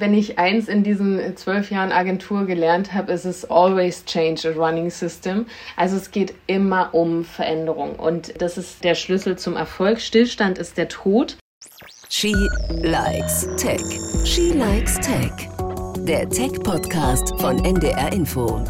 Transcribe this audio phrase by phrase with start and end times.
[0.00, 4.52] wenn ich eins in diesen zwölf Jahren Agentur gelernt habe, ist es always change a
[4.52, 5.46] running system.
[5.76, 10.00] Also es geht immer um Veränderung und das ist der Schlüssel zum Erfolg.
[10.00, 11.36] Stillstand ist der Tod.
[12.08, 12.34] She
[12.70, 13.82] likes Tech.
[14.24, 15.32] She likes Tech.
[16.08, 18.64] Der Tech-Podcast von NDR Info.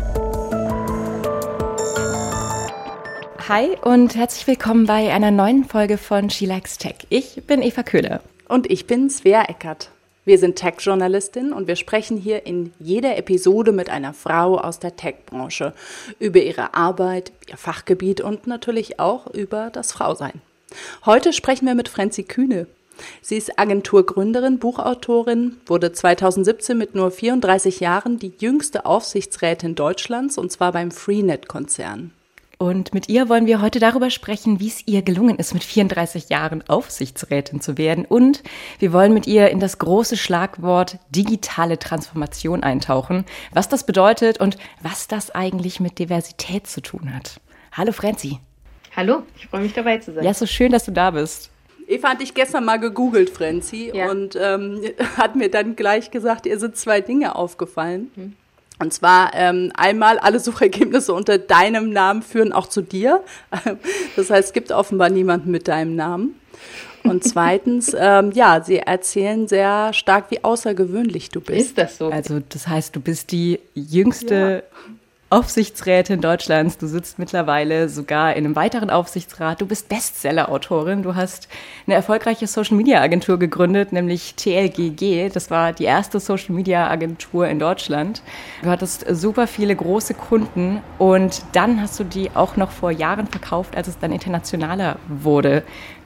[3.49, 7.07] Hi und herzlich willkommen bei einer neuen Folge von She Likes Tech.
[7.09, 8.21] Ich bin Eva Köhler.
[8.49, 9.91] Und ich bin Svea Eckert.
[10.31, 14.95] Wir sind Tech-Journalistin und wir sprechen hier in jeder Episode mit einer Frau aus der
[14.95, 15.75] Tech-Branche
[16.21, 20.41] über ihre Arbeit, ihr Fachgebiet und natürlich auch über das Frausein.
[21.05, 22.69] Heute sprechen wir mit Franzi Kühne.
[23.21, 30.53] Sie ist Agenturgründerin, Buchautorin, wurde 2017 mit nur 34 Jahren die jüngste Aufsichtsrätin Deutschlands und
[30.53, 32.13] zwar beim Freenet-Konzern.
[32.63, 36.29] Und mit ihr wollen wir heute darüber sprechen, wie es ihr gelungen ist, mit 34
[36.29, 38.05] Jahren Aufsichtsrätin zu werden.
[38.05, 38.43] Und
[38.79, 44.59] wir wollen mit ihr in das große Schlagwort digitale Transformation eintauchen, was das bedeutet und
[44.83, 47.41] was das eigentlich mit Diversität zu tun hat.
[47.73, 48.41] Hallo Franzi.
[48.95, 50.23] Hallo, ich freue mich dabei zu sein.
[50.23, 51.51] Ja, so schön, dass du da bist.
[51.89, 54.11] Eva hat dich gestern mal gegoogelt, Franzi, ja.
[54.11, 54.83] und ähm,
[55.17, 58.11] hat mir dann gleich gesagt, ihr sind zwei Dinge aufgefallen.
[58.17, 58.37] Hm.
[58.81, 63.23] Und zwar ähm, einmal, alle Suchergebnisse unter deinem Namen führen auch zu dir.
[64.17, 66.35] Das heißt, es gibt offenbar niemanden mit deinem Namen.
[67.05, 71.69] Und zweitens, ähm, ja, sie erzählen sehr stark, wie außergewöhnlich du bist.
[71.69, 72.09] Ist das so?
[72.09, 74.87] Also das heißt, du bist die jüngste ja.
[75.33, 76.77] Aufsichtsrätin Deutschlands.
[76.77, 79.61] Du sitzt mittlerweile sogar in einem weiteren Aufsichtsrat.
[79.61, 81.05] Du bist Bestseller-Autorin.
[81.05, 81.47] Du hast
[81.87, 85.29] eine erfolgreiche Social-Media-Agentur gegründet, nämlich TLGG.
[85.29, 88.23] Das war die erste Social-Media-Agentur in Deutschland.
[88.65, 93.29] Du hattest super viele große Kunden und dann hast du die auch noch vor Jahren
[93.29, 95.63] verkauft, als es dann internationaler wurde.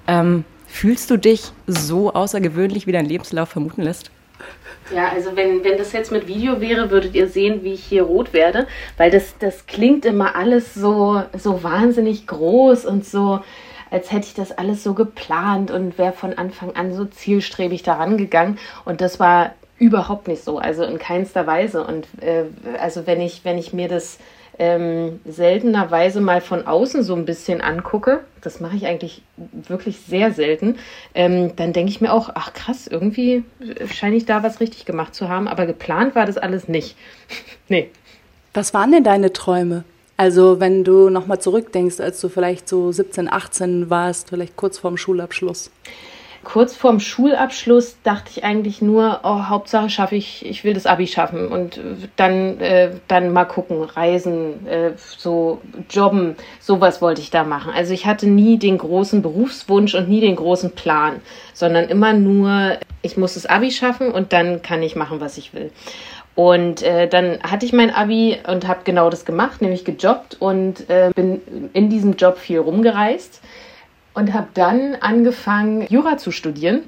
[0.06, 4.10] Ähm, fühlst du dich so außergewöhnlich, wie dein Lebenslauf vermuten lässt?
[4.94, 8.02] Ja, also wenn, wenn das jetzt mit Video wäre, würdet ihr sehen, wie ich hier
[8.02, 13.40] rot werde, weil das, das klingt immer alles so, so wahnsinnig groß und so,
[13.90, 18.18] als hätte ich das alles so geplant und wäre von Anfang an so zielstrebig daran
[18.18, 18.58] gegangen.
[18.84, 21.84] Und das war überhaupt nicht so, also in keinster Weise.
[21.84, 22.44] Und äh,
[22.78, 24.18] also wenn ich, wenn ich mir das
[24.58, 30.32] ähm, seltenerweise mal von außen so ein bisschen angucke, das mache ich eigentlich wirklich sehr
[30.32, 30.76] selten,
[31.14, 33.44] ähm, dann denke ich mir auch, ach krass, irgendwie
[33.92, 36.96] scheine ich da was richtig gemacht zu haben, aber geplant war das alles nicht.
[37.68, 37.90] nee.
[38.52, 39.84] Was waren denn deine Träume?
[40.16, 44.96] Also wenn du nochmal zurückdenkst, als du vielleicht so 17, 18 warst, vielleicht kurz vorm
[44.96, 45.72] Schulabschluss
[46.44, 51.06] kurz vorm Schulabschluss dachte ich eigentlich nur, oh, Hauptsache schaffe ich, ich will das Abi
[51.06, 51.80] schaffen und
[52.16, 55.60] dann, äh, dann mal gucken, reisen, äh, so
[55.90, 57.72] jobben, sowas wollte ich da machen.
[57.74, 61.20] Also ich hatte nie den großen Berufswunsch und nie den großen Plan,
[61.52, 65.54] sondern immer nur, ich muss das Abi schaffen und dann kann ich machen, was ich
[65.54, 65.70] will.
[66.34, 70.88] Und äh, dann hatte ich mein Abi und habe genau das gemacht, nämlich gejobbt und
[70.90, 71.40] äh, bin
[71.72, 73.40] in diesem Job viel rumgereist
[74.14, 76.82] und habe dann angefangen, Jura zu studieren,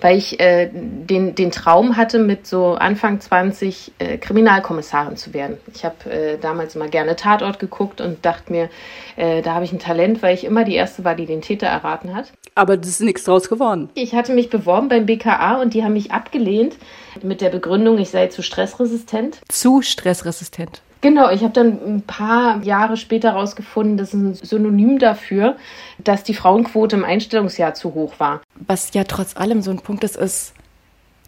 [0.00, 5.58] weil ich äh, den, den Traum hatte, mit so Anfang 20 äh, Kriminalkommissarin zu werden.
[5.72, 8.68] Ich habe äh, damals immer gerne Tatort geguckt und dachte mir,
[9.16, 11.66] äh, da habe ich ein Talent, weil ich immer die Erste war, die den Täter
[11.66, 12.32] erraten hat.
[12.54, 13.90] Aber das ist nichts draus geworden.
[13.94, 16.76] Ich hatte mich beworben beim BKA und die haben mich abgelehnt
[17.22, 19.40] mit der Begründung, ich sei zu stressresistent.
[19.48, 20.82] Zu stressresistent.
[21.04, 25.58] Genau, ich habe dann ein paar Jahre später herausgefunden, das ist ein Synonym dafür,
[25.98, 28.40] dass die Frauenquote im Einstellungsjahr zu hoch war.
[28.66, 30.54] Was ja trotz allem so ein Punkt ist, ist,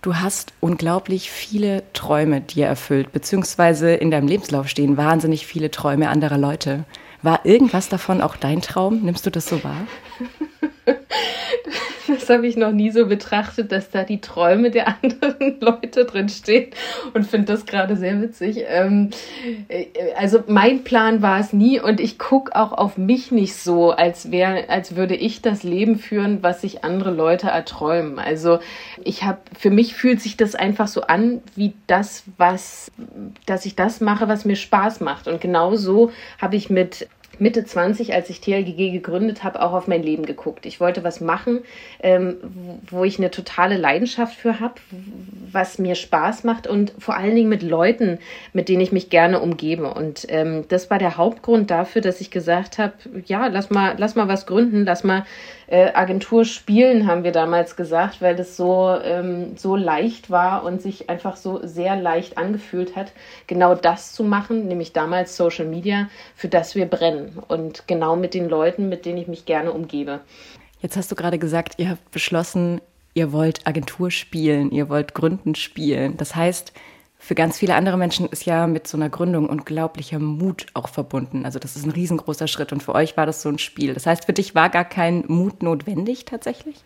[0.01, 6.09] du hast unglaublich viele Träume dir erfüllt, beziehungsweise in deinem Lebenslauf stehen wahnsinnig viele Träume
[6.09, 6.85] anderer Leute.
[7.21, 9.03] War irgendwas davon auch dein Traum?
[9.03, 9.87] Nimmst du das so wahr?
[12.07, 16.29] Das habe ich noch nie so betrachtet, dass da die Träume der anderen Leute drin
[16.29, 16.71] stehen
[17.15, 18.65] und finde das gerade sehr witzig.
[18.69, 19.11] Ähm,
[19.69, 19.87] äh,
[20.17, 24.31] also mein Plan war es nie und ich gucke auch auf mich nicht so, als
[24.31, 28.19] wäre, als würde ich das Leben führen, was sich andere Leute erträumen.
[28.19, 28.59] Also
[29.03, 32.91] ich habe, für mich fühlt sich das einfach so an, wie das, was,
[33.47, 35.29] dass ich das mache, was mir Spaß macht.
[35.29, 36.11] Und genau so
[36.41, 40.67] habe ich mit Mitte 20, als ich TLGG gegründet habe, auch auf mein Leben geguckt.
[40.67, 41.61] Ich wollte was machen,
[42.03, 42.37] ähm,
[42.89, 44.75] wo ich eine totale Leidenschaft für habe,
[45.53, 48.19] was mir Spaß macht und vor allen Dingen mit Leuten,
[48.53, 49.93] mit denen ich mich gerne umgebe.
[49.93, 52.95] Und ähm, das war der Hauptgrund dafür, dass ich gesagt habe,
[53.27, 55.25] ja, lass mal, lass mal was gründen, lass mal
[55.67, 60.81] äh, Agentur spielen, haben wir damals gesagt, weil das so, ähm, so leicht war und
[60.81, 63.13] sich einfach so sehr leicht angefühlt hat,
[63.47, 68.35] genau das zu machen, nämlich damals Social Media, für das wir brennen und genau mit
[68.35, 70.21] den Leuten, mit denen ich mich gerne umgebe.
[70.81, 72.81] Jetzt hast du gerade gesagt, ihr habt beschlossen,
[73.15, 76.17] ihr wollt Agentur spielen, ihr wollt Gründen spielen.
[76.17, 76.73] Das heißt,
[77.27, 81.45] für ganz viele andere Menschen ist ja mit so einer Gründung unglaublicher Mut auch verbunden.
[81.45, 83.95] Also das ist ein riesengroßer Schritt und für euch war das so ein Spiel.
[83.95, 86.85] Das heißt, für dich war gar kein Mut notwendig tatsächlich?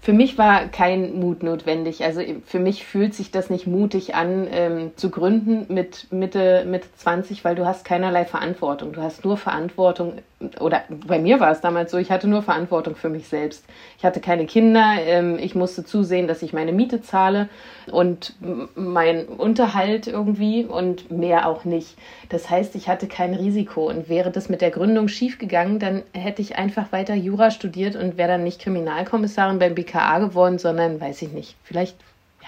[0.00, 2.04] Für mich war kein Mut notwendig.
[2.04, 6.88] Also für mich fühlt sich das nicht mutig an, ähm, zu gründen mit Mitte, Mitte
[6.96, 8.92] 20, weil du hast keinerlei Verantwortung.
[8.92, 10.14] Du hast nur Verantwortung,
[10.60, 13.64] oder bei mir war es damals so, ich hatte nur Verantwortung für mich selbst.
[13.98, 17.48] Ich hatte keine Kinder, ähm, ich musste zusehen, dass ich meine Miete zahle
[17.90, 18.34] und
[18.74, 21.96] mein Unterhalt irgendwie und mehr auch nicht.
[22.28, 26.42] Das heißt, ich hatte kein Risiko und wäre das mit der Gründung schiefgegangen, dann hätte
[26.42, 31.22] ich einfach weiter Jura studiert und wäre dann nicht Kriminalkommissarin beim BKA geworden, sondern weiß
[31.22, 31.96] ich nicht, vielleicht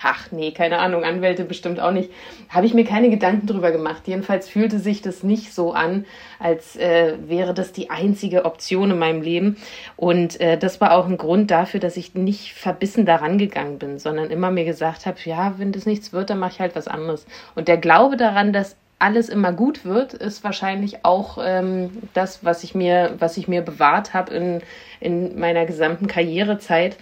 [0.02, 2.10] ach nee, keine Ahnung, Anwälte bestimmt auch nicht,
[2.48, 4.02] habe ich mir keine Gedanken drüber gemacht.
[4.06, 6.04] Jedenfalls fühlte sich das nicht so an,
[6.38, 9.56] als äh, wäre das die einzige Option in meinem Leben.
[9.96, 13.98] Und äh, das war auch ein Grund dafür, dass ich nicht verbissen daran gegangen bin,
[13.98, 16.88] sondern immer mir gesagt habe, ja, wenn das nichts wird, dann mache ich halt was
[16.88, 17.26] anderes.
[17.54, 22.64] Und der Glaube daran, dass alles immer gut wird, ist wahrscheinlich auch ähm, das, was
[22.64, 24.62] ich mir, was ich mir bewahrt habe in,
[25.00, 26.96] in meiner gesamten Karrierezeit.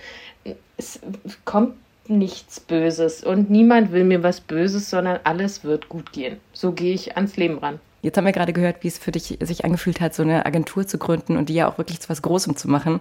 [0.77, 1.01] Es
[1.45, 1.75] kommt
[2.09, 6.39] nichts Böses und niemand will mir was Böses, sondern alles wird gut gehen.
[6.53, 7.81] So gehe ich ans Leben ran.
[8.03, 10.87] Jetzt haben wir gerade gehört, wie es für dich sich angefühlt hat, so eine Agentur
[10.87, 13.01] zu gründen und die ja auch wirklich zu was Großem zu machen.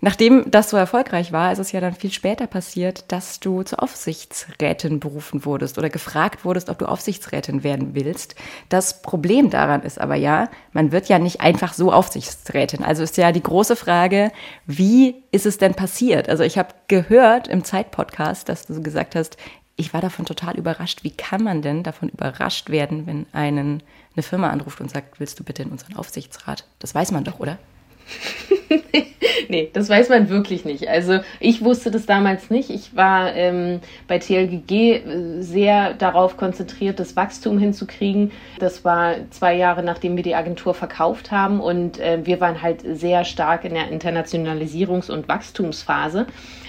[0.00, 3.82] Nachdem das so erfolgreich war, ist es ja dann viel später passiert, dass du zur
[3.82, 8.36] Aufsichtsrätin berufen wurdest oder gefragt wurdest, ob du Aufsichtsrätin werden willst.
[8.68, 12.84] Das Problem daran ist aber ja, man wird ja nicht einfach so Aufsichtsrätin.
[12.84, 14.30] Also ist ja die große Frage,
[14.66, 16.28] wie ist es denn passiert?
[16.28, 19.36] Also ich habe gehört im Zeitpodcast, dass du gesagt hast,
[19.74, 21.02] ich war davon total überrascht.
[21.02, 23.82] Wie kann man denn davon überrascht werden, wenn einen
[24.14, 26.64] eine Firma anruft und sagt, willst du bitte in unseren Aufsichtsrat?
[26.80, 27.58] Das weiß man doch, oder?
[29.48, 30.88] nee, das weiß man wirklich nicht.
[30.88, 32.70] Also ich wusste das damals nicht.
[32.70, 38.32] Ich war ähm, bei TLGG äh, sehr darauf konzentriert, das Wachstum hinzukriegen.
[38.58, 42.82] Das war zwei Jahre, nachdem wir die Agentur verkauft haben und äh, wir waren halt
[42.82, 46.26] sehr stark in der Internationalisierungs- und Wachstumsphase.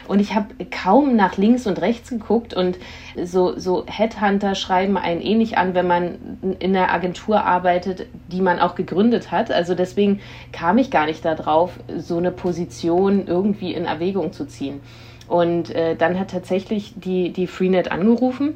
[0.10, 2.80] Und ich habe kaum nach links und rechts geguckt und
[3.24, 8.42] so, so Headhunter schreiben einen eh nicht an, wenn man in einer Agentur arbeitet, die
[8.42, 9.52] man auch gegründet hat.
[9.52, 10.20] Also deswegen
[10.52, 14.80] kam ich gar nicht darauf, so eine Position irgendwie in Erwägung zu ziehen.
[15.28, 18.56] Und äh, dann hat tatsächlich die, die Freenet angerufen.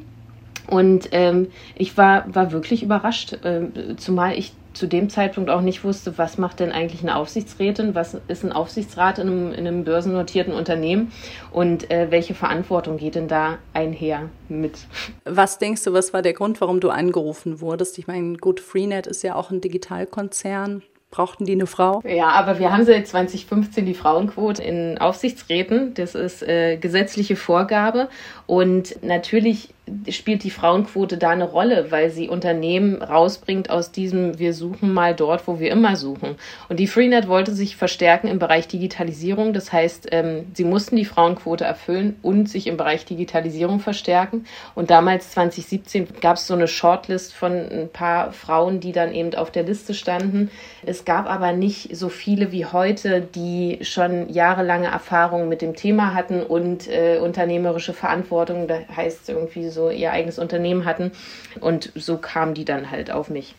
[0.66, 5.84] Und ähm, ich war, war wirklich überrascht, äh, zumal ich zu dem Zeitpunkt auch nicht
[5.84, 9.84] wusste, was macht denn eigentlich eine Aufsichtsrätin, was ist ein Aufsichtsrat in einem, in einem
[9.84, 11.12] börsennotierten Unternehmen
[11.50, 14.78] und äh, welche Verantwortung geht denn da einher mit?
[15.24, 17.98] Was denkst du, was war der Grund, warum du angerufen wurdest?
[17.98, 20.82] Ich meine, gut, Freenet ist ja auch ein Digitalkonzern.
[21.14, 22.02] Brauchten die eine Frau?
[22.04, 25.94] Ja, aber wir haben seit 2015 die Frauenquote in Aufsichtsräten.
[25.94, 28.08] Das ist äh, gesetzliche Vorgabe.
[28.48, 29.72] Und natürlich
[30.08, 35.14] spielt die Frauenquote da eine Rolle, weil sie Unternehmen rausbringt aus diesem wir suchen mal
[35.14, 36.36] dort, wo wir immer suchen.
[36.68, 39.52] Und die Freenet wollte sich verstärken im Bereich Digitalisierung.
[39.52, 44.46] Das heißt, ähm, sie mussten die Frauenquote erfüllen und sich im Bereich Digitalisierung verstärken.
[44.74, 49.34] Und damals 2017 gab es so eine Shortlist von ein paar Frauen, die dann eben
[49.34, 50.50] auf der Liste standen.
[50.86, 56.14] Es gab aber nicht so viele wie heute, die schon jahrelange Erfahrung mit dem Thema
[56.14, 58.66] hatten und äh, unternehmerische Verantwortung.
[58.66, 61.12] Da heißt irgendwie so ihr eigenes Unternehmen hatten.
[61.60, 63.54] Und so kamen die dann halt auf mich.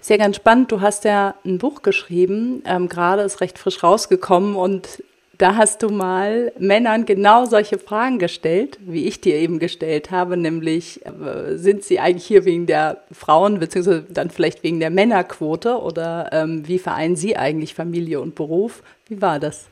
[0.00, 0.70] Sehr ganz spannend.
[0.70, 5.02] Du hast ja ein Buch geschrieben, ähm, gerade ist recht frisch rausgekommen und
[5.40, 10.36] da hast du mal Männern genau solche Fragen gestellt, wie ich dir eben gestellt habe,
[10.36, 15.80] nämlich äh, sind sie eigentlich hier wegen der Frauen, beziehungsweise dann vielleicht wegen der Männerquote
[15.80, 18.82] oder ähm, wie vereinen sie eigentlich Familie und Beruf?
[19.08, 19.66] Wie war das?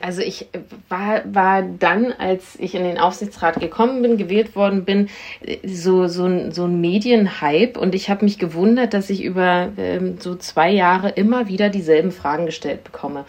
[0.00, 0.48] Also ich
[0.88, 5.08] war, war dann, als ich in den Aufsichtsrat gekommen bin, gewählt worden bin,
[5.64, 7.78] so, so, ein, so ein Medienhype.
[7.78, 12.12] Und ich habe mich gewundert, dass ich über ähm, so zwei Jahre immer wieder dieselben
[12.12, 13.24] Fragen gestellt bekomme.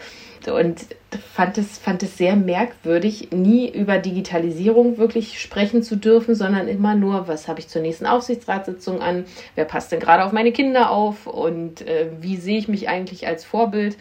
[0.48, 0.86] Und
[1.34, 6.94] fand es, fand es sehr merkwürdig, nie über Digitalisierung wirklich sprechen zu dürfen, sondern immer
[6.94, 10.90] nur, was habe ich zur nächsten Aufsichtsratssitzung an, wer passt denn gerade auf meine Kinder
[10.90, 11.26] auf?
[11.26, 13.98] Und äh, wie sehe ich mich eigentlich als Vorbild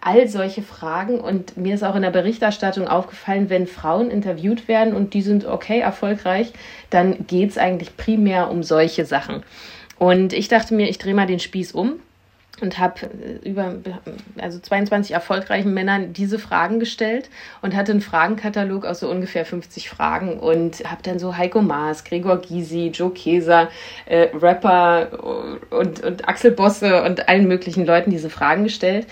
[0.00, 1.20] all solche Fragen.
[1.20, 5.44] Und mir ist auch in der Berichterstattung aufgefallen, wenn Frauen interviewt werden und die sind
[5.44, 6.52] okay, erfolgreich,
[6.90, 9.42] dann geht es eigentlich primär um solche Sachen.
[9.98, 12.00] Und ich dachte mir, ich drehe mal den Spieß um
[12.60, 13.76] und habe äh, über
[14.38, 17.28] also 22 erfolgreichen Männern diese Fragen gestellt
[17.62, 22.04] und hatte einen Fragenkatalog aus so ungefähr 50 Fragen und habe dann so Heiko Maas,
[22.04, 23.68] Gregor Gysi, Joe Keser,
[24.06, 29.06] äh, Rapper und, und Axel Bosse und allen möglichen Leuten diese Fragen gestellt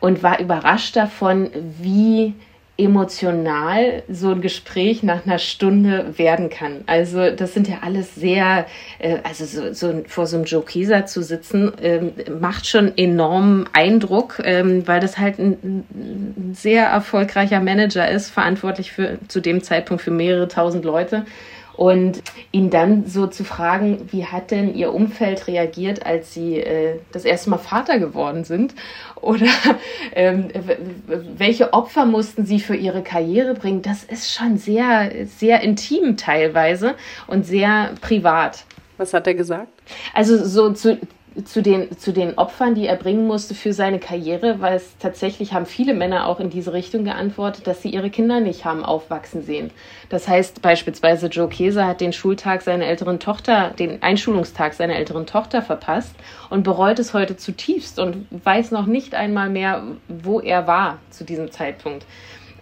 [0.00, 2.34] und war überrascht davon, wie
[2.80, 6.82] emotional so ein Gespräch nach einer Stunde werden kann.
[6.86, 8.66] Also das sind ja alles sehr,
[8.98, 13.68] äh, also so, so vor so einem Joe Keser zu sitzen, ähm, macht schon enormen
[13.74, 19.62] Eindruck, ähm, weil das halt ein, ein sehr erfolgreicher Manager ist, verantwortlich für zu dem
[19.62, 21.26] Zeitpunkt für mehrere tausend Leute.
[21.76, 22.22] Und
[22.52, 27.24] ihn dann so zu fragen, wie hat denn Ihr Umfeld reagiert, als Sie äh, das
[27.24, 28.74] erste Mal Vater geworden sind?
[29.20, 29.46] Oder
[30.14, 30.48] ähm,
[31.36, 33.82] welche Opfer mussten Sie für Ihre Karriere bringen?
[33.82, 36.94] Das ist schon sehr, sehr intim teilweise
[37.26, 38.64] und sehr privat.
[38.98, 39.72] Was hat er gesagt?
[40.12, 40.98] Also so zu,
[41.44, 45.52] zu den, zu den Opfern, die er bringen musste für seine Karriere, weil es tatsächlich
[45.52, 49.42] haben viele Männer auch in diese Richtung geantwortet, dass sie ihre Kinder nicht haben aufwachsen
[49.42, 49.70] sehen.
[50.08, 55.26] Das heißt beispielsweise Joe Keser hat den Schultag seiner älteren Tochter, den Einschulungstag seiner älteren
[55.26, 56.14] Tochter verpasst
[56.48, 61.24] und bereut es heute zutiefst und weiß noch nicht einmal mehr, wo er war zu
[61.24, 62.06] diesem Zeitpunkt.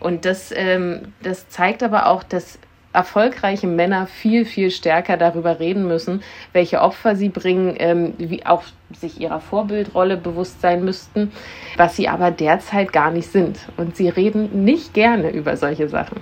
[0.00, 2.58] Und das, ähm, das zeigt aber auch, dass
[2.92, 8.62] erfolgreiche Männer viel, viel stärker darüber reden müssen, welche Opfer sie bringen, ähm, wie auch
[8.98, 11.32] sich ihrer Vorbildrolle bewusst sein müssten,
[11.76, 13.58] was sie aber derzeit gar nicht sind.
[13.76, 16.20] Und sie reden nicht gerne über solche Sachen.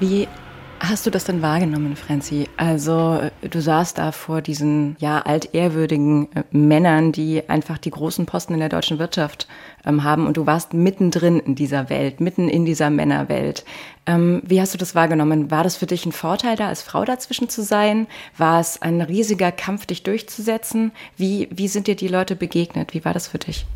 [0.00, 0.28] Wie
[0.80, 2.48] hast du das denn wahrgenommen, Franzi?
[2.56, 8.54] Also du saßt da vor diesen ja altehrwürdigen äh, Männern, die einfach die großen Posten
[8.54, 9.48] in der deutschen Wirtschaft
[9.84, 13.64] ähm, haben und du warst mittendrin in dieser Welt, mitten in dieser Männerwelt.
[14.06, 15.50] Ähm, wie hast du das wahrgenommen?
[15.50, 18.06] War das für dich ein Vorteil, da als Frau dazwischen zu sein?
[18.36, 20.92] War es ein riesiger Kampf, dich durchzusetzen?
[21.16, 22.94] Wie, wie sind dir die Leute begegnet?
[22.94, 23.66] Wie war das für dich?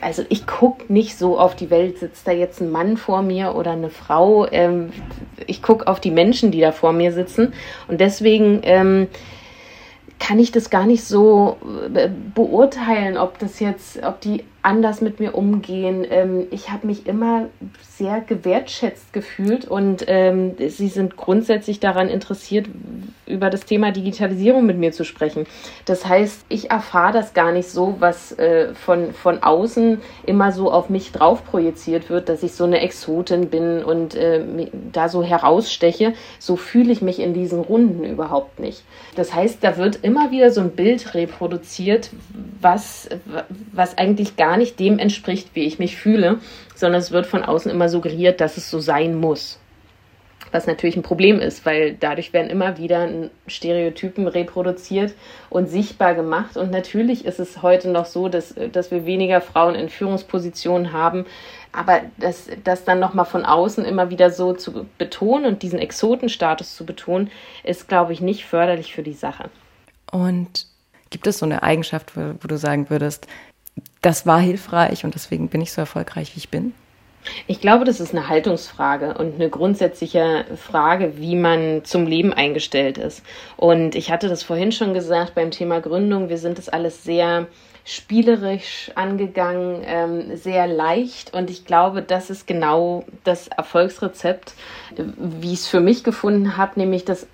[0.00, 3.54] Also ich gucke nicht so auf die Welt, sitzt da jetzt ein Mann vor mir
[3.54, 4.46] oder eine Frau.
[4.50, 4.92] Ähm,
[5.46, 7.54] ich gucke auf die Menschen, die da vor mir sitzen.
[7.88, 9.08] Und deswegen ähm,
[10.18, 11.56] kann ich das gar nicht so
[11.94, 16.06] äh, beurteilen, ob das jetzt, ob die anders mit mir umgehen.
[16.08, 17.48] Ähm, ich habe mich immer
[17.82, 22.66] sehr gewertschätzt gefühlt und ähm, sie sind grundsätzlich daran interessiert,
[23.26, 25.46] über das Thema Digitalisierung mit mir zu sprechen.
[25.84, 30.70] Das heißt, ich erfahre das gar nicht so, was äh, von, von außen immer so
[30.70, 34.42] auf mich drauf projiziert wird, dass ich so eine Exotin bin und äh,
[34.92, 36.14] da so heraussteche.
[36.38, 38.82] So fühle ich mich in diesen Runden überhaupt nicht.
[39.14, 42.10] Das heißt, da wird immer wieder so ein Bild reproduziert,
[42.60, 43.08] was,
[43.72, 46.38] was eigentlich gar nicht dem entspricht, wie ich mich fühle,
[46.74, 49.58] sondern es wird von außen immer suggeriert, dass es so sein muss.
[50.52, 53.08] Was natürlich ein Problem ist, weil dadurch werden immer wieder
[53.48, 55.14] Stereotypen reproduziert
[55.50, 56.56] und sichtbar gemacht.
[56.56, 61.26] Und natürlich ist es heute noch so, dass, dass wir weniger Frauen in Führungspositionen haben.
[61.72, 66.76] Aber das, das dann nochmal von außen immer wieder so zu betonen und diesen Exotenstatus
[66.76, 67.32] zu betonen,
[67.64, 69.50] ist, glaube ich, nicht förderlich für die Sache.
[70.12, 70.66] Und
[71.10, 73.26] gibt es so eine Eigenschaft, wo du sagen würdest,
[74.04, 76.74] das war hilfreich und deswegen bin ich so erfolgreich, wie ich bin?
[77.46, 82.98] Ich glaube, das ist eine Haltungsfrage und eine grundsätzliche Frage, wie man zum Leben eingestellt
[82.98, 83.22] ist.
[83.56, 86.28] Und ich hatte das vorhin schon gesagt beim Thema Gründung.
[86.28, 87.46] Wir sind das alles sehr
[87.86, 91.32] spielerisch angegangen, ähm, sehr leicht.
[91.32, 94.52] Und ich glaube, das ist genau das Erfolgsrezept,
[95.16, 97.26] wie ich es für mich gefunden habe, nämlich das,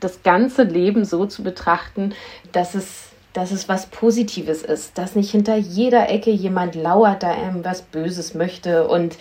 [0.00, 2.14] das ganze Leben so zu betrachten,
[2.52, 7.32] dass es dass es was Positives ist, dass nicht hinter jeder Ecke jemand lauert, da
[7.32, 9.18] einem was Böses möchte und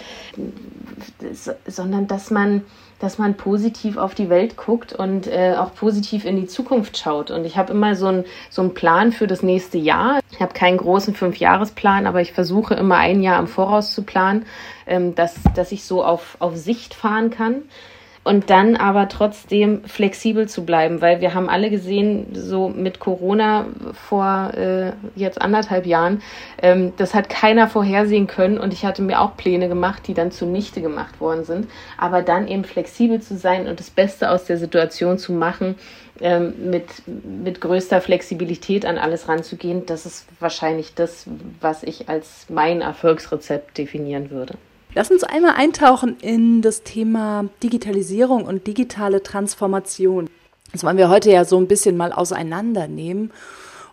[1.68, 2.64] sondern dass man
[3.00, 7.30] dass man positiv auf die Welt guckt und äh, auch positiv in die Zukunft schaut.
[7.30, 10.22] Und ich habe immer so, ein, so einen Plan für das nächste Jahr.
[10.32, 14.46] Ich habe keinen großen Fünfjahresplan, aber ich versuche immer ein Jahr im Voraus zu planen,
[14.88, 17.64] ähm, dass, dass ich so auf, auf Sicht fahren kann
[18.26, 23.68] und dann aber trotzdem flexibel zu bleiben, weil wir haben alle gesehen, so mit Corona
[23.94, 26.24] vor äh, jetzt anderthalb Jahren,
[26.60, 30.32] ähm, das hat keiner vorhersehen können und ich hatte mir auch Pläne gemacht, die dann
[30.32, 31.68] zunichte gemacht worden sind.
[32.00, 35.76] Aber dann eben flexibel zu sein und das Beste aus der Situation zu machen,
[36.20, 41.28] ähm, mit, mit größter Flexibilität an alles ranzugehen, das ist wahrscheinlich das,
[41.62, 44.56] was ich als mein Erfolgsrezept definieren würde.
[44.98, 50.30] Lass uns einmal eintauchen in das Thema Digitalisierung und digitale Transformation.
[50.72, 53.34] Das wollen wir heute ja so ein bisschen mal auseinandernehmen.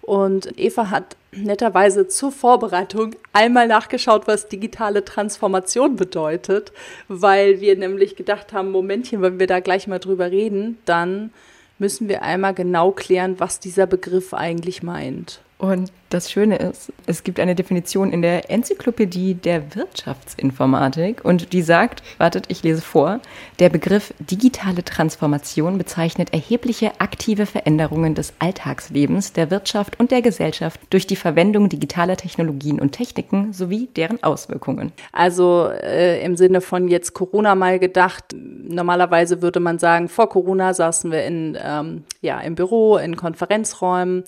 [0.02, 6.72] Und Eva hat netterweise zur Vorbereitung einmal nachgeschaut, was digitale Transformation bedeutet,
[7.08, 11.32] weil wir nämlich gedacht haben, Momentchen, wenn wir da gleich mal drüber reden, dann
[11.80, 15.40] müssen wir einmal genau klären, was dieser Begriff eigentlich meint.
[15.62, 21.62] Und das Schöne ist, es gibt eine Definition in der Enzyklopädie der Wirtschaftsinformatik und die
[21.62, 23.20] sagt, wartet, ich lese vor,
[23.60, 30.80] der Begriff digitale Transformation bezeichnet erhebliche aktive Veränderungen des Alltagslebens, der Wirtschaft und der Gesellschaft
[30.90, 34.90] durch die Verwendung digitaler Technologien und Techniken sowie deren Auswirkungen.
[35.12, 40.74] Also äh, im Sinne von jetzt Corona mal gedacht, normalerweise würde man sagen, vor Corona
[40.74, 44.24] saßen wir in, ähm, ja, im Büro, in Konferenzräumen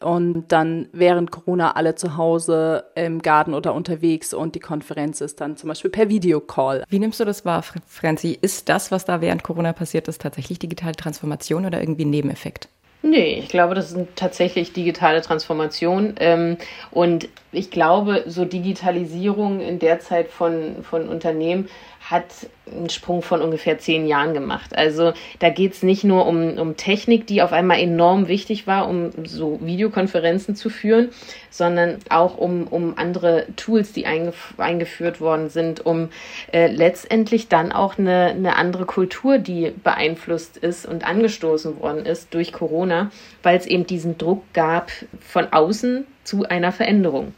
[0.00, 5.40] und dann während Corona alle zu Hause im Garten oder unterwegs und die Konferenz ist
[5.40, 6.84] dann zum Beispiel per Videocall.
[6.88, 8.38] Wie nimmst du das wahr, Franzi?
[8.40, 12.68] Ist das, was da während Corona passiert ist, tatsächlich digitale Transformation oder irgendwie ein Nebeneffekt?
[13.02, 16.14] Nee, ich glaube, das sind tatsächlich digitale Transformation.
[16.18, 16.56] Ähm,
[16.90, 21.68] und ich glaube, so Digitalisierung in der Zeit von, von Unternehmen
[22.10, 22.24] hat
[22.70, 24.76] einen Sprung von ungefähr zehn Jahren gemacht.
[24.76, 28.88] Also da geht es nicht nur um, um Technik, die auf einmal enorm wichtig war,
[28.88, 31.10] um so Videokonferenzen zu führen,
[31.50, 36.08] sondern auch um, um andere Tools, die eingef eingeführt worden sind, um
[36.52, 42.32] äh, letztendlich dann auch eine, eine andere Kultur, die beeinflusst ist und angestoßen worden ist
[42.32, 43.10] durch Corona,
[43.42, 47.34] weil es eben diesen Druck gab von außen zu einer Veränderung.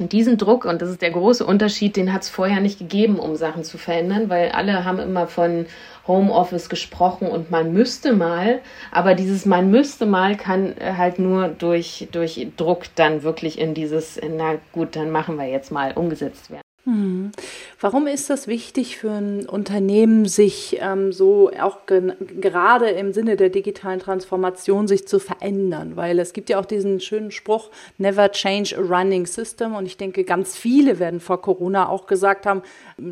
[0.00, 3.18] Und diesen Druck, und das ist der große Unterschied, den hat es vorher nicht gegeben,
[3.20, 5.66] um Sachen zu verändern, weil alle haben immer von
[6.08, 8.60] Homeoffice gesprochen und man müsste mal,
[8.90, 13.74] aber dieses man müsste mal kann äh, halt nur durch, durch Druck dann wirklich in
[13.74, 16.64] dieses, na gut, dann machen wir jetzt mal umgesetzt werden.
[16.84, 17.32] Hm.
[17.80, 23.48] Warum ist das wichtig für ein Unternehmen, sich ähm, so auch gerade im Sinne der
[23.48, 25.96] digitalen Transformation sich zu verändern?
[25.96, 29.74] Weil es gibt ja auch diesen schönen Spruch, never change a running system.
[29.74, 32.62] Und ich denke, ganz viele werden vor Corona auch gesagt haben,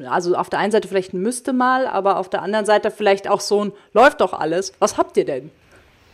[0.06, 3.26] also auf der einen Seite vielleicht ein müsste mal, aber auf der anderen Seite vielleicht
[3.26, 4.74] auch so ein läuft doch alles.
[4.80, 5.50] Was habt ihr denn?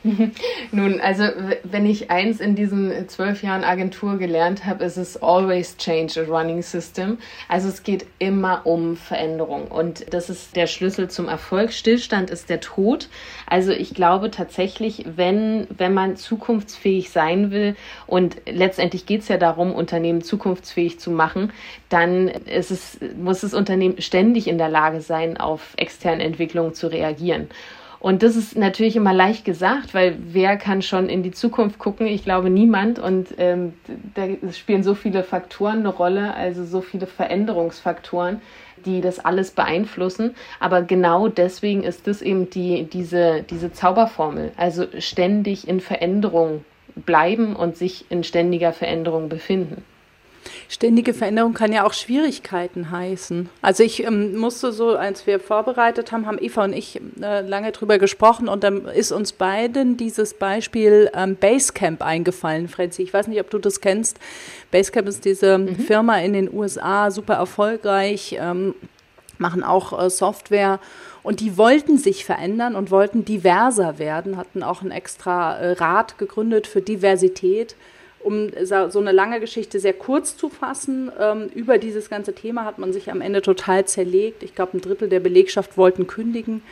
[0.73, 1.25] Nun, also
[1.65, 6.25] wenn ich eins in diesen zwölf Jahren Agentur gelernt habe, ist es always change a
[6.25, 7.19] running system.
[7.49, 11.73] Also es geht immer um Veränderung und das ist der Schlüssel zum Erfolg.
[11.73, 13.09] Stillstand ist der Tod.
[13.47, 17.75] Also ich glaube tatsächlich, wenn, wenn man zukunftsfähig sein will
[18.07, 21.53] und letztendlich geht es ja darum, Unternehmen zukunftsfähig zu machen,
[21.89, 26.87] dann ist es, muss das Unternehmen ständig in der Lage sein, auf externe Entwicklungen zu
[26.87, 27.49] reagieren.
[28.01, 32.07] Und das ist natürlich immer leicht gesagt, weil wer kann schon in die Zukunft gucken?
[32.07, 32.99] Ich glaube niemand.
[32.99, 33.75] Und ähm,
[34.15, 38.41] da spielen so viele Faktoren eine Rolle, also so viele Veränderungsfaktoren,
[38.87, 40.37] die das alles beeinflussen.
[40.61, 44.53] Aber genau deswegen ist das eben die, diese, diese Zauberformel.
[44.57, 49.85] Also ständig in Veränderung bleiben und sich in ständiger Veränderung befinden.
[50.69, 53.49] Ständige Veränderung kann ja auch Schwierigkeiten heißen.
[53.63, 57.73] Also ich ähm, musste so, als wir vorbereitet haben, haben Eva und ich äh, lange
[57.73, 63.03] drüber gesprochen und dann ist uns beiden dieses Beispiel ähm, Basecamp eingefallen, Franzi.
[63.03, 64.19] Ich weiß nicht, ob du das kennst.
[64.71, 65.77] Basecamp ist diese mhm.
[65.77, 68.75] Firma in den USA, super erfolgreich, ähm,
[69.39, 70.81] machen auch äh, Software
[71.23, 76.19] und die wollten sich verändern und wollten diverser werden, hatten auch ein extra äh, Rat
[76.19, 77.77] gegründet für Diversität
[78.29, 78.51] um
[78.91, 82.93] so eine lange Geschichte sehr kurz zu fassen, ähm, über dieses ganze Thema hat man
[82.93, 84.43] sich am Ende total zerlegt.
[84.43, 86.63] Ich glaube, ein Drittel der Belegschaft wollten kündigen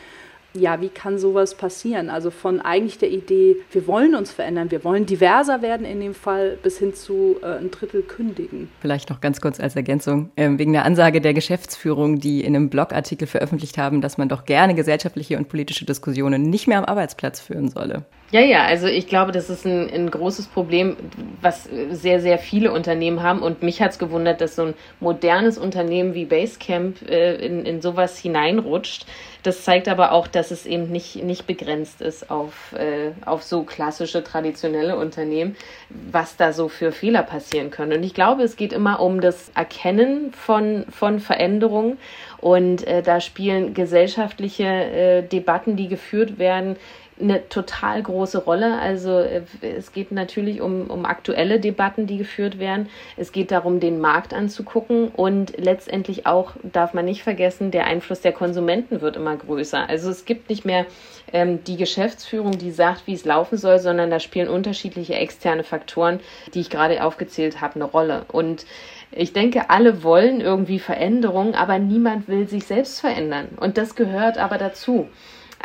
[0.57, 2.11] ja, wie kann sowas passieren?
[2.11, 6.14] Also von eigentlich der Idee, wir wollen uns verändern, wir wollen diverser werden in dem
[6.14, 8.69] Fall, bis hin zu äh, ein Drittel kündigen.
[8.81, 12.71] Vielleicht noch ganz kurz als Ergänzung, ähm, wegen der Ansage der Geschäftsführung, die in einem
[12.71, 17.40] Blogartikel veröffentlicht haben, dass man doch gerne gesellschaftliche und politische Diskussionen nicht mehr am Arbeitsplatz
[17.40, 18.05] führen solle.
[18.33, 20.97] Ja, ja, also ich glaube, das ist ein, ein großes Problem,
[21.40, 23.40] was sehr, sehr viele Unternehmen haben.
[23.40, 27.81] Und mich hat es gewundert, dass so ein modernes Unternehmen wie Basecamp äh, in, in
[27.81, 29.07] sowas hineinrutscht.
[29.47, 33.63] Das zeigt aber auch, dass es eben nicht, nicht begrenzt ist auf, äh, auf so
[33.63, 35.55] klassische, traditionelle Unternehmen,
[35.89, 37.99] was da so für Fehler passieren können.
[37.99, 41.99] Und ich glaube, es geht immer um das Erkennen von, von Veränderungen.
[42.39, 46.75] Und äh, da spielen gesellschaftliche äh, Debatten, die geführt werden,
[47.20, 48.79] eine total große Rolle.
[48.79, 52.88] Also äh, es geht natürlich um, um aktuelle Debatten, die geführt werden.
[53.16, 58.20] Es geht darum, den Markt anzugucken und letztendlich auch, darf man nicht vergessen, der Einfluss
[58.20, 59.88] der Konsumenten wird immer größer.
[59.88, 60.87] Also es gibt nicht mehr
[61.33, 66.20] ähm, die Geschäftsführung, die sagt, wie es laufen soll, sondern da spielen unterschiedliche externe Faktoren,
[66.55, 68.26] die ich gerade aufgezählt habe, eine Rolle.
[68.31, 68.66] Und
[69.12, 73.48] ich denke, alle wollen irgendwie Veränderung, aber niemand will sich selbst verändern.
[73.59, 75.09] Und das gehört aber dazu.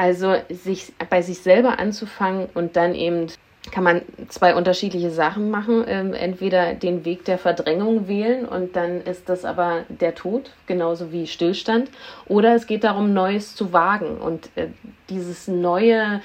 [0.01, 3.27] Also sich bei sich selber anzufangen und dann eben
[3.71, 5.83] kann man zwei unterschiedliche Sachen machen.
[5.85, 11.11] Ähm, entweder den Weg der Verdrängung wählen und dann ist das aber der Tod, genauso
[11.11, 11.91] wie Stillstand.
[12.25, 14.69] Oder es geht darum, Neues zu wagen und äh,
[15.07, 16.21] dieses neue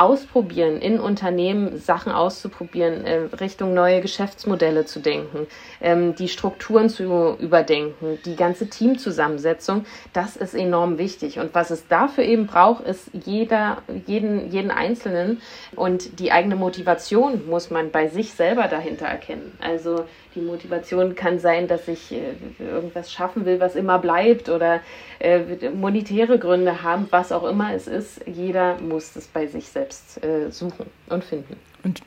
[0.00, 5.46] ausprobieren, in Unternehmen Sachen auszuprobieren, äh, Richtung neue Geschäftsmodelle zu denken,
[5.82, 9.84] ähm, die Strukturen zu überdenken, die ganze Teamzusammensetzung,
[10.14, 11.38] das ist enorm wichtig.
[11.38, 15.42] Und was es dafür eben braucht, ist jeder, jeden, jeden Einzelnen
[15.76, 19.52] und die eigene Motivation muss man bei sich selber dahinter erkennen.
[19.60, 24.80] Also die Motivation kann sein, dass ich äh, irgendwas schaffen will, was immer bleibt oder
[25.18, 28.20] äh, monetäre Gründe haben, was auch immer es ist.
[28.26, 31.56] Jeder muss es bei sich selbst äh, suchen und finden.
[31.82, 32.00] Und,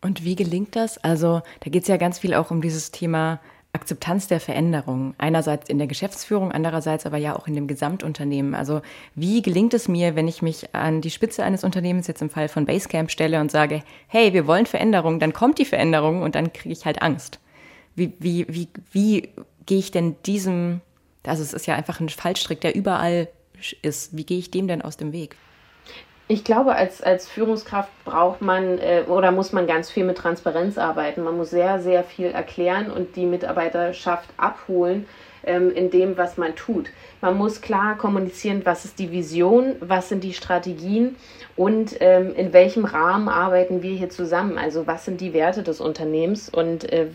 [0.00, 0.98] und wie gelingt das?
[0.98, 3.40] Also da geht es ja ganz viel auch um dieses Thema
[3.76, 5.14] Akzeptanz der Veränderung.
[5.18, 8.54] Einerseits in der Geschäftsführung, andererseits aber ja auch in dem Gesamtunternehmen.
[8.54, 8.80] Also
[9.14, 12.48] wie gelingt es mir, wenn ich mich an die Spitze eines Unternehmens jetzt im Fall
[12.48, 16.54] von Basecamp stelle und sage, hey, wir wollen Veränderung, dann kommt die Veränderung und dann
[16.54, 17.38] kriege ich halt Angst.
[17.96, 19.28] Wie, wie, wie, wie
[19.64, 20.80] gehe ich denn diesem,
[21.24, 23.28] also es ist ja einfach ein Fallstrick, der überall
[23.82, 24.16] ist.
[24.16, 25.36] Wie gehe ich dem denn aus dem Weg?
[26.28, 30.76] Ich glaube, als, als Führungskraft braucht man äh, oder muss man ganz viel mit Transparenz
[30.76, 31.22] arbeiten.
[31.22, 35.06] Man muss sehr, sehr viel erklären und die Mitarbeiterschaft abholen
[35.46, 36.90] ähm, in dem, was man tut.
[37.20, 41.16] Man muss klar kommunizieren, was ist die Vision, was sind die Strategien
[41.56, 44.58] und ähm, in welchem Rahmen arbeiten wir hier zusammen.
[44.58, 47.06] Also was sind die Werte des Unternehmens und äh,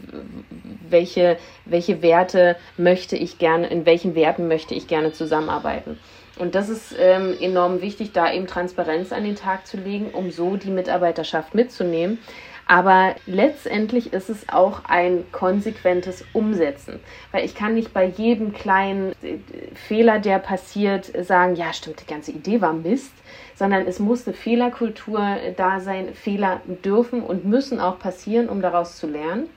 [0.89, 5.97] welche, welche Werte möchte ich gerne, in welchen Werten möchte ich gerne zusammenarbeiten.
[6.39, 10.31] Und das ist ähm, enorm wichtig, da eben Transparenz an den Tag zu legen, um
[10.31, 12.19] so die Mitarbeiterschaft mitzunehmen.
[12.67, 16.99] Aber letztendlich ist es auch ein konsequentes Umsetzen,
[17.31, 19.39] weil ich kann nicht bei jedem kleinen äh,
[19.75, 23.13] Fehler, der passiert, sagen, ja stimmt, die ganze Idee war Mist,
[23.55, 26.13] sondern es muss eine Fehlerkultur da sein.
[26.13, 29.49] Fehler dürfen und müssen auch passieren, um daraus zu lernen.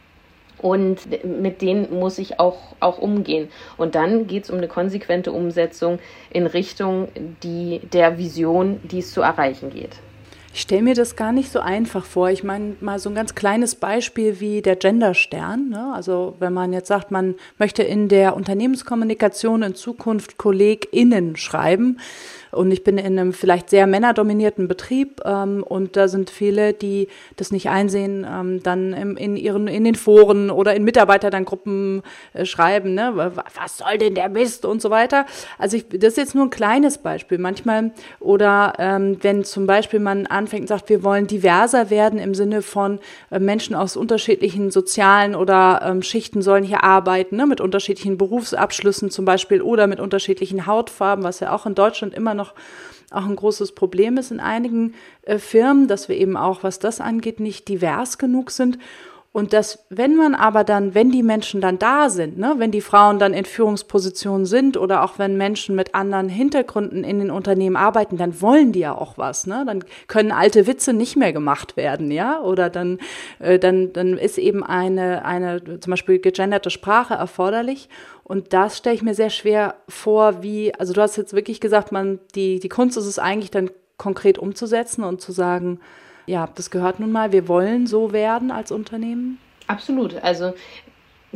[0.59, 3.49] Und mit denen muss ich auch, auch umgehen.
[3.77, 5.99] Und dann geht es um eine konsequente Umsetzung
[6.31, 7.09] in Richtung
[7.43, 9.97] die, der Vision, die es zu erreichen geht.
[10.57, 12.31] Ich stelle mir das gar nicht so einfach vor.
[12.31, 15.71] Ich meine, mal so ein ganz kleines Beispiel wie der Genderstern.
[15.71, 15.91] Ne?
[15.93, 21.99] Also wenn man jetzt sagt, man möchte in der Unternehmenskommunikation in Zukunft KollegInnen schreiben,
[22.55, 27.09] und ich bin in einem vielleicht sehr männerdominierten Betrieb ähm, und da sind viele, die
[27.37, 31.45] das nicht einsehen, ähm, dann im, in ihren in den Foren oder in Mitarbeiter dann
[31.45, 35.27] Gruppen äh, schreiben, ne, was soll denn der Mist und so weiter.
[35.59, 37.39] Also ich, das ist jetzt nur ein kleines Beispiel.
[37.39, 42.35] Manchmal oder ähm, wenn zum Beispiel man anfängt und sagt, wir wollen diverser werden im
[42.35, 47.61] Sinne von äh, Menschen aus unterschiedlichen sozialen oder ähm, Schichten sollen hier arbeiten, ne, mit
[47.61, 52.55] unterschiedlichen Berufsabschlüssen zum Beispiel oder mit unterschiedlichen Hautfarben, was ja auch in Deutschland immer noch
[53.11, 57.01] auch ein großes Problem ist in einigen äh, Firmen, dass wir eben auch, was das
[57.01, 58.79] angeht, nicht divers genug sind.
[59.35, 62.81] Und dass, wenn man aber dann, wenn die Menschen dann da sind, ne, wenn die
[62.81, 67.75] Frauen dann in Führungspositionen sind oder auch wenn Menschen mit anderen Hintergründen in den Unternehmen
[67.75, 69.65] arbeiten, dann wollen die ja auch was, ne?
[69.67, 72.41] Dann können alte Witze nicht mehr gemacht werden, ja?
[72.43, 73.01] Oder dann,
[73.41, 77.89] äh, dann, dann ist eben eine, eine zum Beispiel gegenderte Sprache erforderlich.
[78.23, 81.91] Und das stelle ich mir sehr schwer vor, wie, also du hast jetzt wirklich gesagt,
[81.91, 85.81] man, die, die Kunst ist es eigentlich dann konkret umzusetzen und zu sagen,
[86.27, 89.39] ja, das gehört nun mal, wir wollen so werden als Unternehmen.
[89.67, 90.17] Absolut.
[90.23, 90.55] Also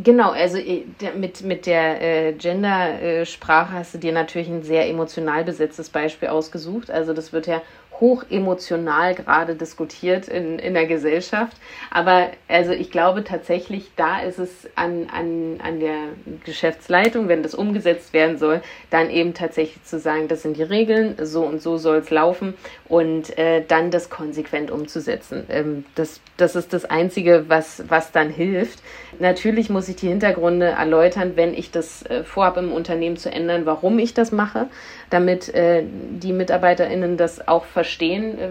[0.01, 0.85] Genau, also äh,
[1.17, 6.89] mit, mit der äh, Gender-Sprache hast du dir natürlich ein sehr emotional besetztes Beispiel ausgesucht.
[6.89, 7.63] Also das wird ja
[8.01, 11.57] hoch emotional gerade diskutiert in, in der Gesellschaft.
[11.91, 15.97] Aber also ich glaube tatsächlich, da ist es an, an, an der
[16.45, 21.17] Geschäftsleitung, wenn das umgesetzt werden soll, dann eben tatsächlich zu sagen, das sind die Regeln,
[21.23, 22.55] so und so soll es laufen
[22.89, 25.45] und äh, dann das konsequent umzusetzen.
[25.49, 28.81] Ähm, das, das ist das Einzige, was, was dann hilft.
[29.19, 33.67] Natürlich muss ich die Hintergründe erläutern, wenn ich das äh, vorhabe, im Unternehmen zu ändern,
[33.67, 34.67] warum ich das mache,
[35.11, 38.49] damit äh, die MitarbeiterInnen das auch verstehen, äh,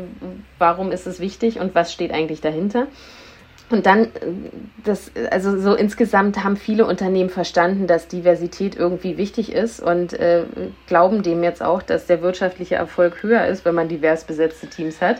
[0.59, 2.87] warum ist es wichtig und was steht eigentlich dahinter.
[3.69, 4.09] Und dann, äh,
[4.83, 10.43] das, also so insgesamt haben viele Unternehmen verstanden, dass Diversität irgendwie wichtig ist und äh,
[10.87, 15.01] glauben dem jetzt auch, dass der wirtschaftliche Erfolg höher ist, wenn man divers besetzte Teams
[15.01, 15.17] hat.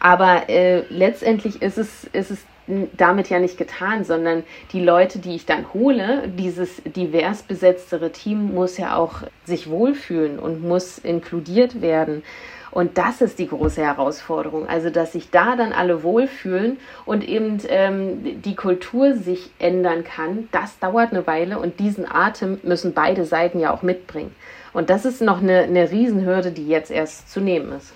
[0.00, 5.34] Aber äh, letztendlich ist es, ist es damit ja nicht getan, sondern die Leute, die
[5.34, 11.82] ich dann hole, dieses divers besetztere Team muss ja auch sich wohlfühlen und muss inkludiert
[11.82, 12.22] werden.
[12.70, 14.66] Und das ist die große Herausforderung.
[14.66, 20.48] Also, dass sich da dann alle wohlfühlen und eben ähm, die Kultur sich ändern kann,
[20.50, 24.34] das dauert eine Weile und diesen Atem müssen beide Seiten ja auch mitbringen.
[24.72, 27.92] Und das ist noch eine, eine Riesenhürde, die jetzt erst zu nehmen ist.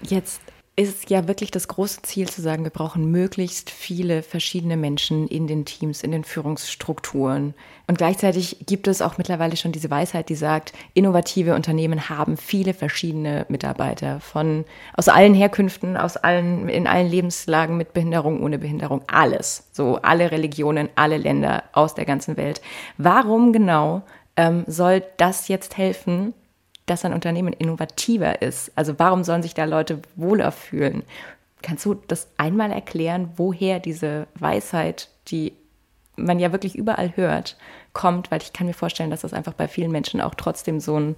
[0.00, 0.40] Jetzt
[0.74, 5.46] ist ja wirklich das große Ziel zu sagen, wir brauchen möglichst viele verschiedene Menschen in
[5.46, 7.52] den Teams, in den Führungsstrukturen.
[7.86, 12.72] Und gleichzeitig gibt es auch mittlerweile schon diese Weisheit, die sagt, innovative Unternehmen haben viele
[12.72, 19.02] verschiedene Mitarbeiter von aus allen Herkünften, aus allen in allen Lebenslagen mit Behinderung, ohne Behinderung,
[19.08, 19.68] alles.
[19.72, 22.62] So alle Religionen, alle Länder aus der ganzen Welt.
[22.96, 24.02] Warum genau
[24.36, 26.32] ähm, soll das jetzt helfen,
[26.86, 28.72] dass ein Unternehmen innovativer ist?
[28.74, 31.02] Also warum sollen sich da Leute wohler fühlen?
[31.62, 35.52] Kannst du das einmal erklären, woher diese Weisheit, die
[36.16, 37.56] man ja wirklich überall hört,
[37.92, 38.30] kommt?
[38.30, 41.16] Weil ich kann mir vorstellen, dass das einfach bei vielen Menschen auch trotzdem so ein,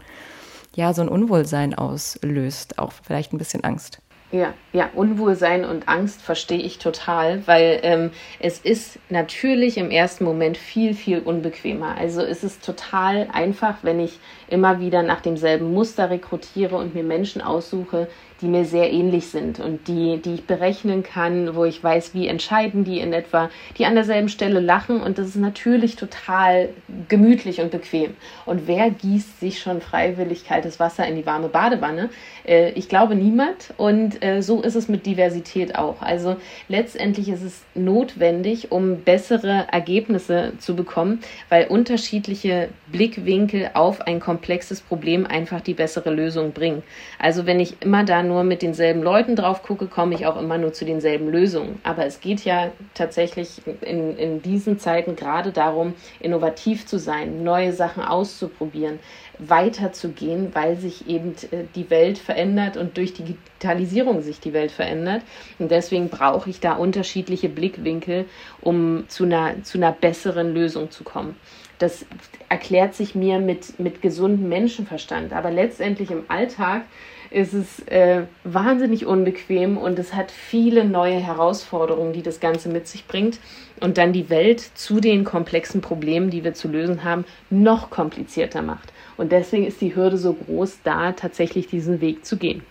[0.75, 4.01] ja, so ein Unwohlsein auslöst, auch vielleicht ein bisschen Angst.
[4.35, 10.25] Ja, ja, Unwohlsein und Angst verstehe ich total, weil ähm, es ist natürlich im ersten
[10.25, 11.97] Moment viel, viel unbequemer.
[11.97, 14.19] Also es ist total einfach, wenn ich
[14.49, 18.09] immer wieder nach demselben Muster rekrutiere und mir Menschen aussuche,
[18.41, 22.27] die mir sehr ähnlich sind und die, die ich berechnen kann, wo ich weiß, wie
[22.27, 26.71] entscheiden die in etwa, die an derselben Stelle lachen und das ist natürlich total
[27.09, 28.15] gemütlich und bequem.
[28.45, 32.11] Und wer gießt sich schon freiwillig kaltes Wasser in die warme Badewanne?
[32.45, 36.03] Äh, ich glaube niemand und äh, so ist es mit Diversität auch.
[36.03, 36.37] Also
[36.69, 44.81] letztendlich ist es notwendig, um bessere Ergebnisse zu bekommen, weil unterschiedliche Blickwinkel auf ein komplexes
[44.81, 46.83] Problem einfach die bessere Lösung bringen.
[47.19, 50.59] Also wenn ich immer da nur mit denselben Leuten drauf gucke, komme ich auch immer
[50.59, 51.79] nur zu denselben Lösungen.
[51.83, 57.73] Aber es geht ja tatsächlich in, in diesen Zeiten gerade darum, innovativ zu sein, neue
[57.73, 58.99] Sachen auszuprobieren,
[59.39, 65.23] weiterzugehen, weil sich eben äh, die Welt verändert und durch Digitalisierung sich die Welt verändert.
[65.59, 68.27] Und deswegen brauche ich da unterschiedliche Blickwinkel,
[68.61, 71.37] um zu einer, zu einer besseren Lösung zu kommen.
[71.79, 72.07] Das
[72.49, 75.33] erklärt sich mir mit, mit gesundem Menschenverstand.
[75.33, 76.83] Aber letztendlich im Alltag
[77.31, 82.87] ist es äh, wahnsinnig unbequem und es hat viele neue Herausforderungen, die das Ganze mit
[82.87, 83.39] sich bringt
[83.81, 88.63] und dann die Welt zu den komplexen Problemen, die wir zu lösen haben, noch komplizierter
[88.63, 88.93] macht.
[89.17, 92.63] Und deswegen ist die Hürde so groß, da tatsächlich diesen Weg zu gehen.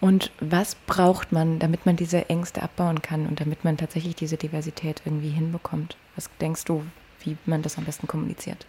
[0.00, 4.36] Und was braucht man, damit man diese Ängste abbauen kann und damit man tatsächlich diese
[4.36, 5.96] Diversität irgendwie hinbekommt?
[6.14, 6.84] Was denkst du,
[7.20, 8.66] wie man das am besten kommuniziert?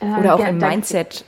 [0.00, 1.24] Äh, Oder auch ja, im Mindset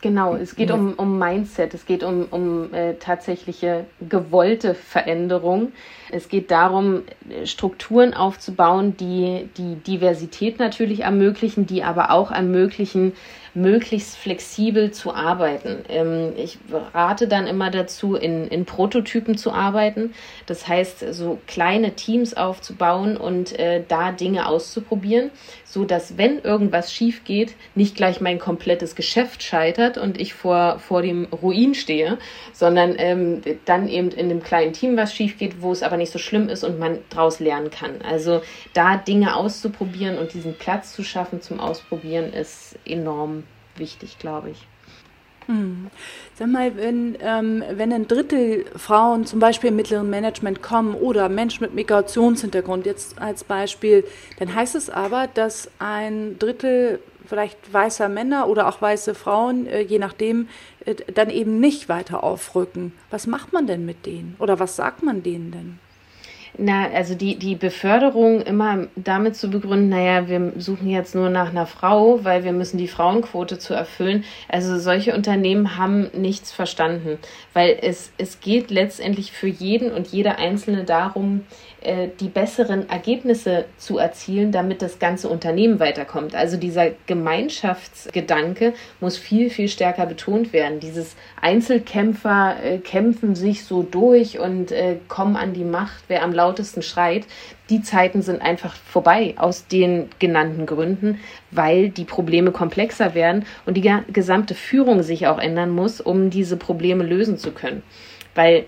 [0.00, 5.72] Genau, es geht um, um Mindset, es geht um, um äh, tatsächliche gewollte Veränderung.
[6.12, 7.02] Es geht darum,
[7.44, 13.12] Strukturen aufzubauen, die die Diversität natürlich ermöglichen, die aber auch ermöglichen,
[13.54, 15.78] möglichst flexibel zu arbeiten.
[15.88, 16.58] Ähm, ich
[16.94, 20.14] rate dann immer dazu, in, in Prototypen zu arbeiten.
[20.46, 25.30] Das heißt, so kleine Teams aufzubauen und äh, da Dinge auszuprobieren,
[25.64, 30.78] so dass wenn irgendwas schief geht, nicht gleich mein komplettes Geschäft scheitert und ich vor,
[30.78, 32.18] vor dem Ruin stehe,
[32.52, 36.12] sondern ähm, dann eben in einem kleinen Team was schief geht, wo es aber nicht
[36.12, 38.02] so schlimm ist und man daraus lernen kann.
[38.02, 38.42] Also
[38.74, 43.44] da Dinge auszuprobieren und diesen Platz zu schaffen zum Ausprobieren ist enorm
[43.76, 44.66] wichtig, glaube ich.
[45.48, 45.90] Hm.
[46.34, 51.30] Sag mal, wenn, ähm, wenn ein Drittel Frauen zum Beispiel im mittleren Management kommen oder
[51.30, 54.04] Menschen mit Migrationshintergrund jetzt als Beispiel,
[54.38, 59.80] dann heißt es aber, dass ein Drittel vielleicht weißer Männer oder auch weiße Frauen, äh,
[59.80, 60.48] je nachdem,
[60.86, 62.92] äh, dann eben nicht weiter aufrücken.
[63.10, 64.34] Was macht man denn mit denen?
[64.38, 65.78] Oder was sagt man denen denn?
[66.60, 71.50] Na, also die, die Beförderung immer damit zu begründen, naja, wir suchen jetzt nur nach
[71.50, 74.24] einer Frau, weil wir müssen die Frauenquote zu erfüllen.
[74.48, 77.18] Also solche Unternehmen haben nichts verstanden,
[77.52, 81.44] weil es, es geht letztendlich für jeden und jede Einzelne darum,
[82.20, 86.34] die besseren Ergebnisse zu erzielen, damit das ganze Unternehmen weiterkommt.
[86.34, 90.80] Also dieser Gemeinschaftsgedanke muss viel, viel stärker betont werden.
[90.80, 96.32] Dieses Einzelkämpfer äh, kämpfen sich so durch und äh, kommen an die Macht, wer am
[96.32, 97.26] lautesten schreit.
[97.70, 103.76] Die Zeiten sind einfach vorbei aus den genannten Gründen, weil die Probleme komplexer werden und
[103.76, 107.82] die gesamte Führung sich auch ändern muss, um diese Probleme lösen zu können
[108.38, 108.66] weil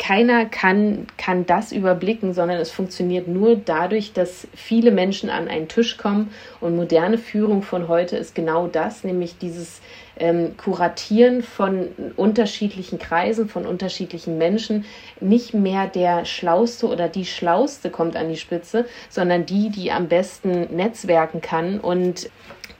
[0.00, 5.68] keiner kann, kann das überblicken, sondern es funktioniert nur dadurch, dass viele Menschen an einen
[5.68, 9.80] Tisch kommen und moderne Führung von heute ist genau das, nämlich dieses
[10.18, 14.86] ähm, Kuratieren von unterschiedlichen Kreisen, von unterschiedlichen Menschen.
[15.20, 20.08] Nicht mehr der Schlauste oder die Schlauste kommt an die Spitze, sondern die, die am
[20.08, 22.28] besten netzwerken kann und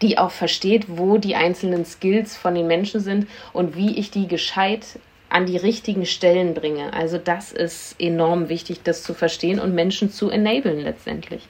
[0.02, 4.26] die auch versteht, wo die einzelnen Skills von den Menschen sind und wie ich die
[4.26, 4.98] gescheit
[5.32, 6.92] an die richtigen Stellen bringe.
[6.92, 11.48] Also das ist enorm wichtig, das zu verstehen und Menschen zu enablen letztendlich.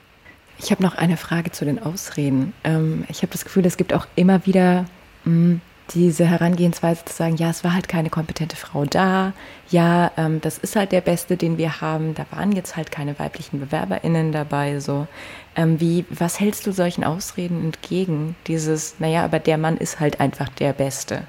[0.59, 2.53] Ich habe noch eine Frage zu den Ausreden.
[2.63, 4.85] Ähm, ich habe das Gefühl, es gibt auch immer wieder
[5.25, 9.33] mh, hm, diese Herangehensweise zu sagen, ja, es war halt keine kompetente Frau da,
[9.69, 13.17] ja, ähm, das ist halt der Beste, den wir haben, da waren jetzt halt keine
[13.19, 15.07] weiblichen BewerberInnen dabei, so.
[15.55, 18.35] Ähm, wie, was hältst du solchen Ausreden entgegen?
[18.47, 21.23] Dieses, naja, aber der Mann ist halt einfach der Beste.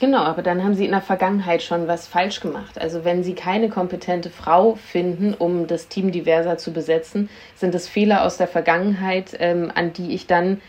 [0.00, 2.80] Genau, aber dann haben sie in der Vergangenheit schon was falsch gemacht.
[2.80, 7.88] Also wenn sie keine kompetente Frau finden, um das Team diverser zu besetzen, sind es
[7.88, 10.60] Fehler aus der Vergangenheit, ähm, an die ich dann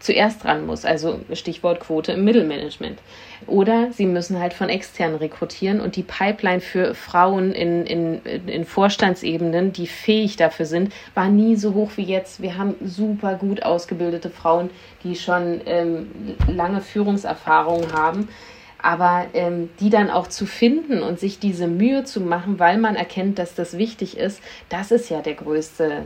[0.00, 2.98] zuerst dran muss, also Stichwort Quote im Mittelmanagement.
[3.46, 8.64] Oder sie müssen halt von extern rekrutieren und die Pipeline für Frauen in, in, in
[8.64, 12.42] Vorstandsebenen, die fähig dafür sind, war nie so hoch wie jetzt.
[12.42, 14.70] Wir haben super gut ausgebildete Frauen,
[15.04, 16.10] die schon ähm,
[16.46, 18.28] lange Führungserfahrung haben.
[18.84, 22.96] Aber ähm, die dann auch zu finden und sich diese Mühe zu machen, weil man
[22.96, 26.02] erkennt, dass das wichtig ist, das ist ja der größte,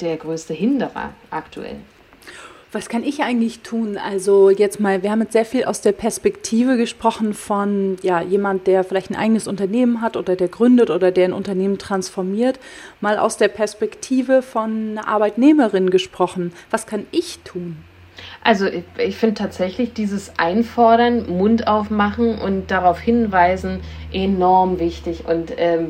[0.00, 1.78] der größte Hinderer aktuell.
[2.72, 3.98] Was kann ich eigentlich tun?
[3.98, 8.68] Also jetzt mal, wir haben jetzt sehr viel aus der Perspektive gesprochen von ja, jemand,
[8.68, 12.60] der vielleicht ein eigenes Unternehmen hat oder der gründet oder der ein Unternehmen transformiert.
[13.00, 16.52] Mal aus der Perspektive von einer Arbeitnehmerin gesprochen.
[16.70, 17.76] Was kann ich tun?
[18.44, 23.80] Also ich, ich finde tatsächlich dieses Einfordern, Mund aufmachen und darauf hinweisen
[24.12, 25.24] enorm wichtig.
[25.26, 25.88] Und ähm,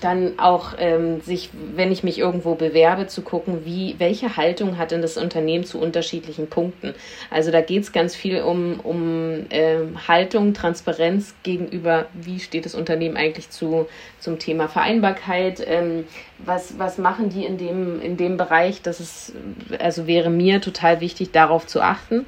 [0.00, 4.90] dann auch ähm, sich, wenn ich mich irgendwo bewerbe, zu gucken, wie, welche Haltung hat
[4.90, 6.94] denn das Unternehmen zu unterschiedlichen Punkten.
[7.30, 12.74] Also da geht es ganz viel um, um ähm, Haltung, Transparenz gegenüber, wie steht das
[12.74, 13.86] Unternehmen eigentlich zu,
[14.18, 16.04] zum Thema Vereinbarkeit, ähm,
[16.38, 19.32] was, was machen die in dem, in dem Bereich, das ist,
[19.78, 22.26] also wäre mir total wichtig, darauf zu achten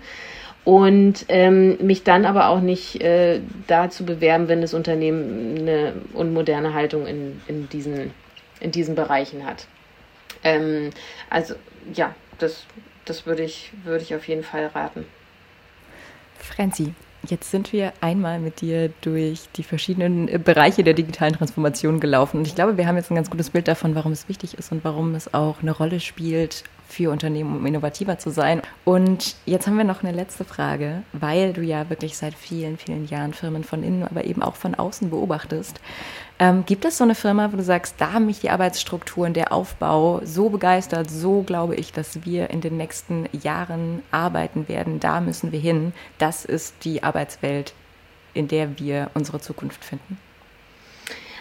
[0.64, 6.74] und ähm, mich dann aber auch nicht äh, dazu bewerben, wenn das Unternehmen eine unmoderne
[6.74, 8.12] Haltung in, in, diesen,
[8.60, 9.66] in diesen Bereichen hat.
[10.44, 10.90] Ähm,
[11.30, 11.54] also
[11.94, 12.64] ja, das,
[13.04, 15.04] das würde ich, würde ich auf jeden Fall raten.
[16.38, 16.94] Franzi,
[17.28, 22.38] Jetzt sind wir einmal mit dir durch die verschiedenen äh, Bereiche der digitalen Transformation gelaufen.
[22.38, 24.72] Und ich glaube, wir haben jetzt ein ganz gutes Bild davon, warum es wichtig ist
[24.72, 28.60] und warum es auch eine Rolle spielt für Unternehmen, um innovativer zu sein.
[28.84, 33.06] Und jetzt haben wir noch eine letzte Frage, weil du ja wirklich seit vielen, vielen
[33.06, 35.80] Jahren Firmen von innen, aber eben auch von außen beobachtest.
[36.38, 39.52] Ähm, gibt es so eine Firma, wo du sagst, da haben mich die Arbeitsstrukturen, der
[39.52, 45.20] Aufbau so begeistert, so glaube ich, dass wir in den nächsten Jahren arbeiten werden, da
[45.20, 45.94] müssen wir hin.
[46.18, 47.72] Das ist die Arbeitswelt,
[48.34, 50.18] in der wir unsere Zukunft finden.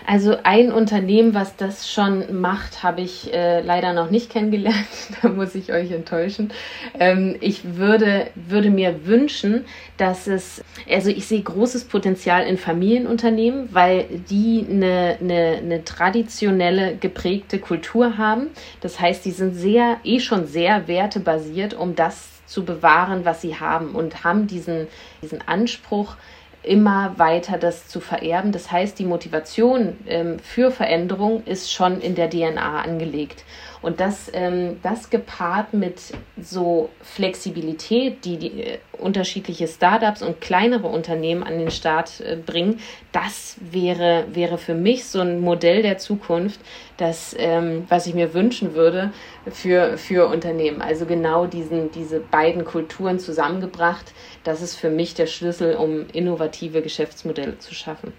[0.06, 4.88] Also ein Unternehmen, was das schon macht, habe ich äh, leider noch nicht kennengelernt.
[5.22, 6.52] da muss ich euch enttäuschen.
[7.00, 9.66] Ähm, ich würde, würde mir wünschen,
[9.98, 16.96] dass es, also ich sehe großes Potenzial in Familienunternehmen, weil die eine, eine, eine traditionelle
[16.96, 18.48] geprägte Kultur haben.
[18.82, 23.56] Das heißt, die sind sehr, eh schon sehr wertebasiert, um das zu bewahren, was sie
[23.56, 24.88] haben und haben diesen,
[25.22, 26.18] diesen Anspruch,
[26.64, 28.52] immer weiter das zu vererben.
[28.52, 33.44] Das heißt, die Motivation ähm, für Veränderung ist schon in der DNA angelegt.
[33.82, 40.88] Und das, ähm, das gepaart mit so Flexibilität, die, die äh, unterschiedliche Startups und kleinere
[40.88, 42.80] Unternehmen an den Start äh, bringen,
[43.12, 46.60] das wäre, wäre für mich so ein Modell der Zukunft,
[46.98, 49.12] das, ähm, was ich mir wünschen würde
[49.50, 50.82] für, für Unternehmen.
[50.82, 54.14] Also genau diesen, diese beiden Kulturen zusammengebracht,
[54.44, 58.14] das ist für mich der Schlüssel, um innovative Geschäftsmodelle zu schaffen.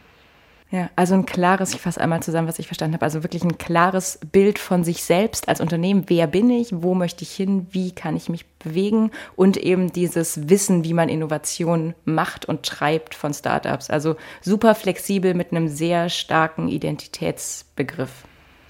[0.73, 3.59] Ja, also ein klares, ich fasse einmal zusammen, was ich verstanden habe, also wirklich ein
[3.59, 6.05] klares Bild von sich selbst als Unternehmen.
[6.07, 6.71] Wer bin ich?
[6.73, 7.67] Wo möchte ich hin?
[7.73, 9.11] Wie kann ich mich bewegen?
[9.37, 13.91] Und eben dieses Wissen, wie man Innovation macht und treibt von Startups.
[13.91, 18.25] Also super flexibel mit einem sehr starken Identitätsbegriff.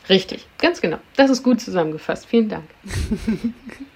[0.09, 0.99] Richtig, ganz genau.
[1.15, 2.27] Das ist gut zusammengefasst.
[2.27, 2.65] Vielen Dank.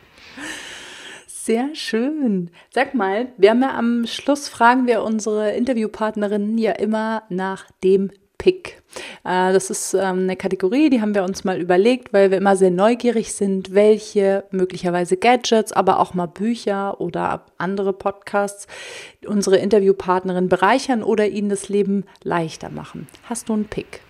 [1.47, 2.51] Sehr schön.
[2.75, 8.11] Sag mal, wir haben ja am Schluss fragen wir unsere Interviewpartnerinnen ja immer nach dem
[8.37, 8.83] Pick.
[9.25, 12.57] Äh, das ist ähm, eine Kategorie, die haben wir uns mal überlegt, weil wir immer
[12.57, 18.67] sehr neugierig sind, welche möglicherweise Gadgets, aber auch mal Bücher oder andere Podcasts
[19.25, 23.07] unsere Interviewpartnerin bereichern oder ihnen das Leben leichter machen.
[23.23, 24.01] Hast du einen Pick?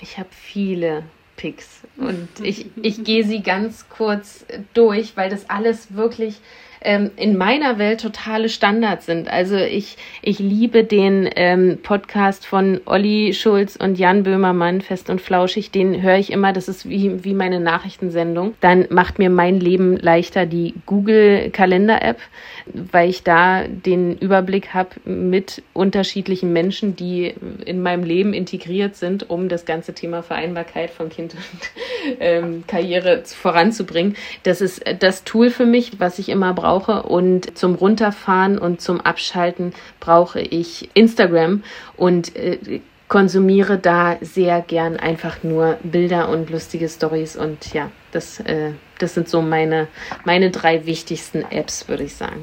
[0.00, 1.04] Ich habe viele
[1.36, 6.40] Picks und ich, ich gehe sie ganz kurz durch, weil das alles wirklich
[6.82, 9.28] ähm, in meiner Welt totale Standards sind.
[9.28, 15.20] Also ich, ich liebe den ähm, Podcast von Olli Schulz und Jan Böhmermann, Fest und
[15.20, 15.70] Flauschig.
[15.70, 16.52] Den höre ich immer.
[16.52, 18.54] Das ist wie, wie meine Nachrichtensendung.
[18.60, 22.18] Dann macht mir mein Leben leichter die Google Kalender App,
[22.66, 29.28] weil ich da den Überblick habe mit unterschiedlichen Menschen, die in meinem Leben integriert sind,
[29.30, 34.16] um das ganze Thema Vereinbarkeit von Kind und ähm, Karriere voranzubringen.
[34.42, 37.02] Das ist das Tool für mich, was ich immer brauche brauche.
[37.02, 41.62] Und zum Runterfahren und zum Abschalten brauche ich Instagram
[41.96, 47.36] und äh, konsumiere da sehr gern einfach nur Bilder und lustige Stories.
[47.36, 48.72] Und ja, das, äh,
[49.02, 49.88] das sind so meine,
[50.24, 52.42] meine drei wichtigsten Apps, würde ich sagen.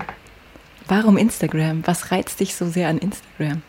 [0.87, 1.85] Warum Instagram?
[1.85, 3.61] Was reizt dich so sehr an Instagram?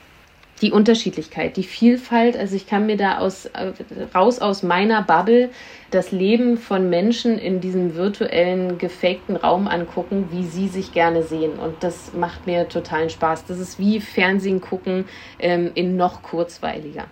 [0.63, 2.37] die Unterschiedlichkeit, die Vielfalt.
[2.37, 3.73] Also ich kann mir da aus, äh,
[4.15, 5.51] raus aus meiner Bubble
[5.91, 11.59] das Leben von Menschen in diesem virtuellen, gefakten Raum angucken, wie sie sich gerne sehen.
[11.59, 13.47] Und das macht mir totalen Spaß.
[13.47, 15.05] Das ist wie Fernsehen gucken
[15.39, 17.07] ähm, in noch kurzweiliger.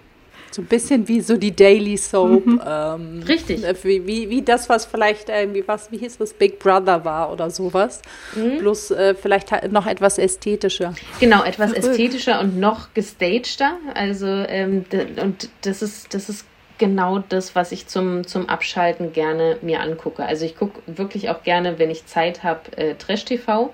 [0.51, 2.47] So ein bisschen wie so die Daily Soap.
[2.47, 2.63] Mhm.
[2.67, 3.65] Ähm, Richtig.
[3.65, 7.33] Äh, wie, wie, wie das, was vielleicht irgendwie was, wie hieß das, Big Brother war
[7.33, 8.03] oder sowas.
[8.35, 8.59] Mhm.
[8.59, 10.95] Bloß äh, vielleicht noch etwas ästhetischer.
[11.21, 13.79] Genau, etwas ästhetischer und noch gestagter.
[13.95, 14.85] Also, ähm,
[15.23, 16.45] und das ist, das ist
[16.79, 20.25] genau das, was ich zum, zum Abschalten gerne mir angucke.
[20.25, 23.73] Also ich gucke wirklich auch gerne, wenn ich Zeit habe, äh, Trash-TV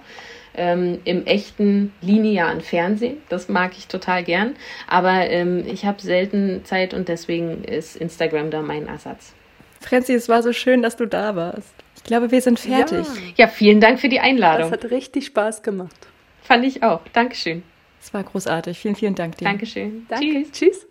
[0.55, 3.18] ähm, im echten linearen Fernsehen.
[3.28, 4.57] Das mag ich total gern.
[4.86, 9.34] Aber ähm, ich habe selten Zeit und deswegen ist Instagram da mein Ersatz.
[9.80, 11.74] Franzi, es war so schön, dass du da warst.
[11.96, 13.07] Ich glaube, wir sind fertig.
[13.36, 14.70] Ja, ja vielen Dank für die Einladung.
[14.70, 16.09] Das hat richtig Spaß gemacht.
[16.42, 17.00] Fand ich auch.
[17.12, 17.62] Dankeschön.
[18.00, 18.78] Es war großartig.
[18.78, 19.44] Vielen, vielen Dank dir.
[19.44, 20.07] Dankeschön.
[20.09, 20.26] Danke.
[20.26, 20.53] Tschüss.
[20.53, 20.86] Tschüss.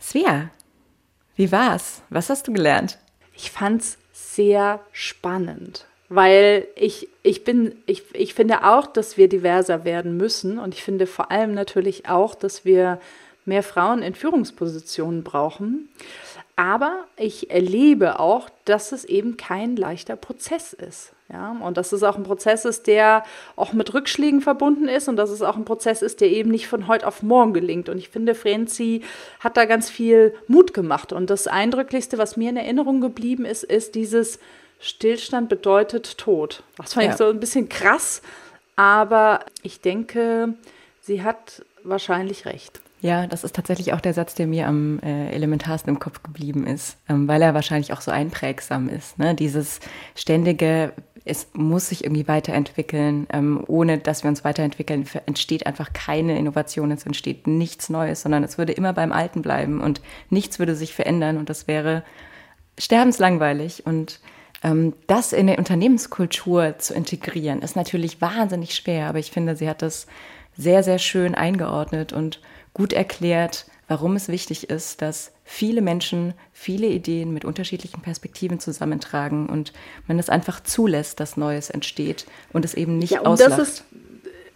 [0.00, 0.50] Svea,
[1.34, 2.02] wie war's?
[2.10, 2.98] Was hast du gelernt?
[3.34, 9.84] Ich fand's sehr spannend weil ich, ich bin, ich, ich finde auch, dass wir diverser
[9.84, 13.00] werden müssen und ich finde vor allem natürlich auch, dass wir
[13.44, 15.88] mehr Frauen in Führungspositionen brauchen.
[16.56, 21.12] Aber ich erlebe auch, dass es eben kein leichter Prozess ist.
[21.30, 23.24] Ja, und dass es auch ein Prozess ist, der
[23.56, 26.68] auch mit Rückschlägen verbunden ist und dass es auch ein Prozess ist, der eben nicht
[26.68, 27.88] von heute auf morgen gelingt.
[27.88, 29.02] Und ich finde, Frenzi
[29.40, 31.12] hat da ganz viel Mut gemacht.
[31.12, 34.38] Und das Eindrücklichste, was mir in Erinnerung geblieben ist, ist dieses,
[34.78, 36.62] Stillstand bedeutet Tod.
[36.76, 37.12] Das fand ja.
[37.12, 38.22] ich so ein bisschen krass,
[38.76, 40.54] aber ich denke,
[41.00, 42.80] sie hat wahrscheinlich recht.
[43.00, 46.66] Ja, das ist tatsächlich auch der Satz, der mir am äh, elementarsten im Kopf geblieben
[46.66, 49.18] ist, ähm, weil er wahrscheinlich auch so einprägsam ist.
[49.18, 49.34] Ne?
[49.34, 49.80] Dieses
[50.14, 50.92] ständige,
[51.24, 53.26] es muss sich irgendwie weiterentwickeln.
[53.30, 58.42] Ähm, ohne dass wir uns weiterentwickeln, entsteht einfach keine Innovation, es entsteht nichts Neues, sondern
[58.42, 60.00] es würde immer beim Alten bleiben und
[60.30, 62.02] nichts würde sich verändern und das wäre
[62.78, 63.84] sterbenslangweilig.
[63.86, 64.20] Und
[65.06, 69.82] das in der Unternehmenskultur zu integrieren, ist natürlich wahnsinnig schwer, aber ich finde, sie hat
[69.82, 70.06] das
[70.56, 72.40] sehr, sehr schön eingeordnet und
[72.74, 79.48] gut erklärt, warum es wichtig ist, dass viele Menschen viele Ideen mit unterschiedlichen Perspektiven zusammentragen
[79.48, 79.72] und
[80.06, 83.52] man es einfach zulässt, dass Neues entsteht und es eben nicht ja, auslacht.
[83.52, 83.84] Das ist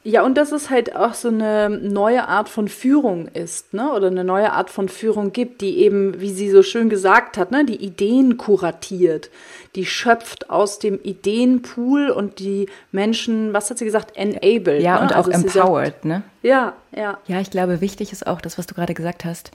[0.03, 3.93] ja, und dass es halt auch so eine neue Art von Führung ist, ne?
[3.93, 7.51] Oder eine neue Art von Führung gibt, die eben, wie sie so schön gesagt hat,
[7.51, 9.29] ne, die Ideen kuratiert,
[9.75, 14.81] die schöpft aus dem Ideenpool und die Menschen, was hat sie gesagt, enable.
[14.81, 15.03] Ja, ne?
[15.03, 16.23] und auch also empowered, sagt, ne?
[16.43, 17.19] Ja, ja.
[17.27, 19.51] Ja, ich glaube, wichtig ist auch das, was du gerade gesagt hast,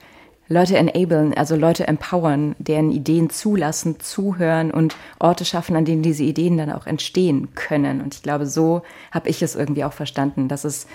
[0.48, 6.22] Leute enablen, also Leute empowern, deren Ideen zulassen, zuhören und Orte schaffen, an denen diese
[6.22, 8.00] Ideen dann auch entstehen können.
[8.00, 10.86] Und ich glaube, so habe ich es irgendwie auch verstanden, dass es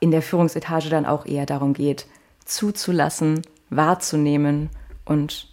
[0.00, 2.06] in der Führungsetage dann auch eher darum geht,
[2.44, 4.68] zuzulassen, wahrzunehmen
[5.04, 5.48] und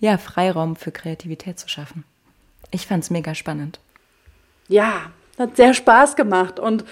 [0.00, 2.04] ja, Freiraum für Kreativität zu schaffen.
[2.70, 3.78] Ich fand es mega spannend.
[4.68, 6.58] Ja, hat sehr Spaß gemacht.
[6.58, 6.84] Und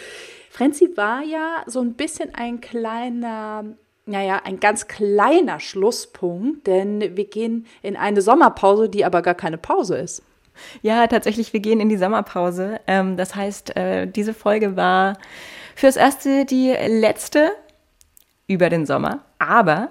[0.50, 3.64] Frenzi war ja so ein bisschen ein kleiner
[4.06, 9.58] naja, ein ganz kleiner Schlusspunkt, denn wir gehen in eine Sommerpause, die aber gar keine
[9.58, 10.22] Pause ist.
[10.82, 12.80] Ja, tatsächlich, wir gehen in die Sommerpause.
[12.86, 15.18] Ähm, das heißt, äh, diese Folge war
[15.74, 17.52] fürs Erste die letzte
[18.46, 19.90] über den Sommer, aber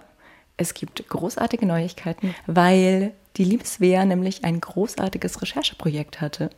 [0.58, 6.50] es gibt großartige Neuigkeiten, weil die Liebeswehr nämlich ein großartiges Rechercheprojekt hatte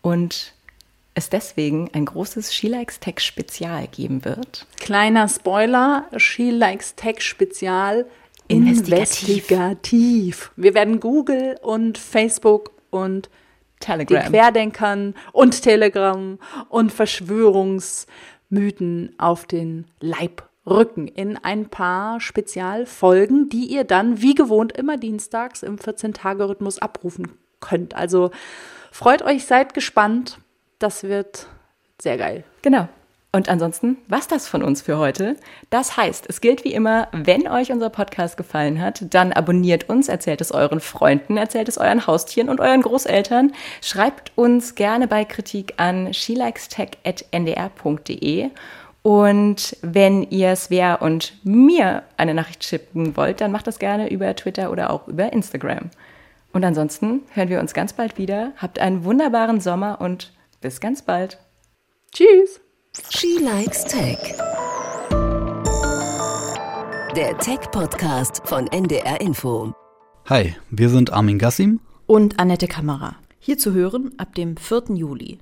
[0.00, 0.54] und
[1.14, 4.66] es deswegen ein großes She Likes Tech Spezial geben wird.
[4.78, 8.06] Kleiner Spoiler, She Likes Tech Spezial
[8.48, 9.50] investigativ.
[9.50, 10.52] investigativ.
[10.56, 13.28] Wir werden Google und Facebook und
[13.80, 14.22] Telegram.
[14.22, 16.38] den Querdenkern und Telegram
[16.68, 24.76] und Verschwörungsmythen auf den Leib rücken in ein paar Spezialfolgen, die ihr dann wie gewohnt
[24.76, 27.96] immer dienstags im 14-Tage-Rhythmus abrufen könnt.
[27.96, 28.30] Also
[28.92, 30.38] freut euch, seid gespannt.
[30.82, 31.46] Das wird
[32.00, 32.42] sehr geil.
[32.62, 32.88] Genau.
[33.30, 35.36] Und ansonsten was das von uns für heute.
[35.70, 40.08] Das heißt, es gilt wie immer, wenn euch unser Podcast gefallen hat, dann abonniert uns,
[40.08, 43.52] erzählt es euren Freunden, erzählt es euren Haustieren und euren Großeltern.
[43.80, 48.50] Schreibt uns gerne bei Kritik an shelikestech.ndr.de.
[49.02, 54.34] Und wenn ihr Svea und mir eine Nachricht schicken wollt, dann macht das gerne über
[54.34, 55.90] Twitter oder auch über Instagram.
[56.52, 58.50] Und ansonsten hören wir uns ganz bald wieder.
[58.56, 61.38] Habt einen wunderbaren Sommer und bis ganz bald.
[62.12, 62.60] Tschüss.
[63.10, 64.18] She Likes Tech.
[67.14, 69.74] Der Tech-Podcast von NDR Info.
[70.28, 73.16] Hi, wir sind Armin Gassim und Annette Kammerer.
[73.38, 74.94] Hier zu hören ab dem 4.
[74.94, 75.38] Juli.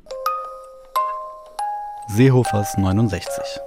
[2.09, 3.61] Seehofers 69.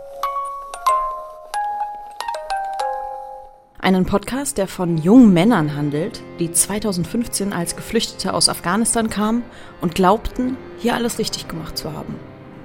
[3.83, 9.43] Einen Podcast, der von jungen Männern handelt, die 2015 als Geflüchtete aus Afghanistan kamen
[9.81, 12.15] und glaubten, hier alles richtig gemacht zu haben.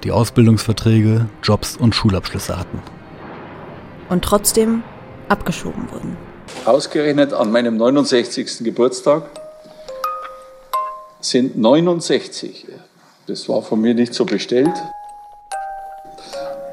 [0.05, 2.81] Die Ausbildungsverträge, Jobs und Schulabschlüsse hatten.
[4.07, 4.81] Und trotzdem
[5.27, 6.15] abgeschoben wurden.
[6.63, 8.59] Ausgerechnet an meinem 69.
[8.63, 9.23] Geburtstag
[11.19, 12.65] sind 69,
[13.27, 14.71] das war von mir nicht so bestellt,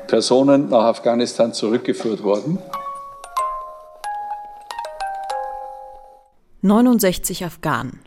[0.07, 2.61] Personen nach Afghanistan zurückgeführt worden.
[6.67, 8.01] 69 Afghanen.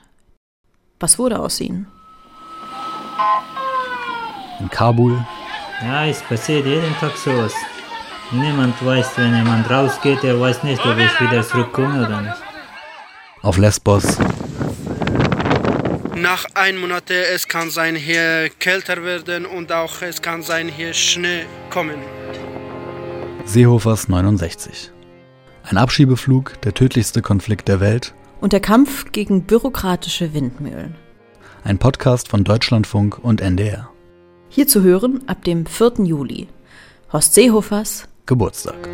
[1.00, 1.88] Was wurde aus ihnen?
[4.60, 5.18] In Kabul.
[5.82, 7.54] Ja, es passiert jeden Tag sowas.
[8.32, 12.36] Niemand weiß, wenn jemand rausgeht, er weiß nicht, ob ich wieder zurückkomme oder nicht.
[13.42, 14.18] Auf Lesbos.
[16.18, 20.94] Nach einem Monat, es kann sein, hier kälter werden und auch es kann sein, hier
[20.94, 22.00] Schnee kommen.
[23.46, 24.92] Seehofers 69.
[25.64, 30.96] Ein Abschiebeflug, der tödlichste Konflikt der Welt und der Kampf gegen bürokratische Windmühlen.
[31.64, 33.90] Ein Podcast von Deutschlandfunk und NDR.
[34.50, 36.06] Hier zu hören ab dem 4.
[36.06, 36.48] Juli.
[37.12, 38.88] Horst Seehofers Geburtstag.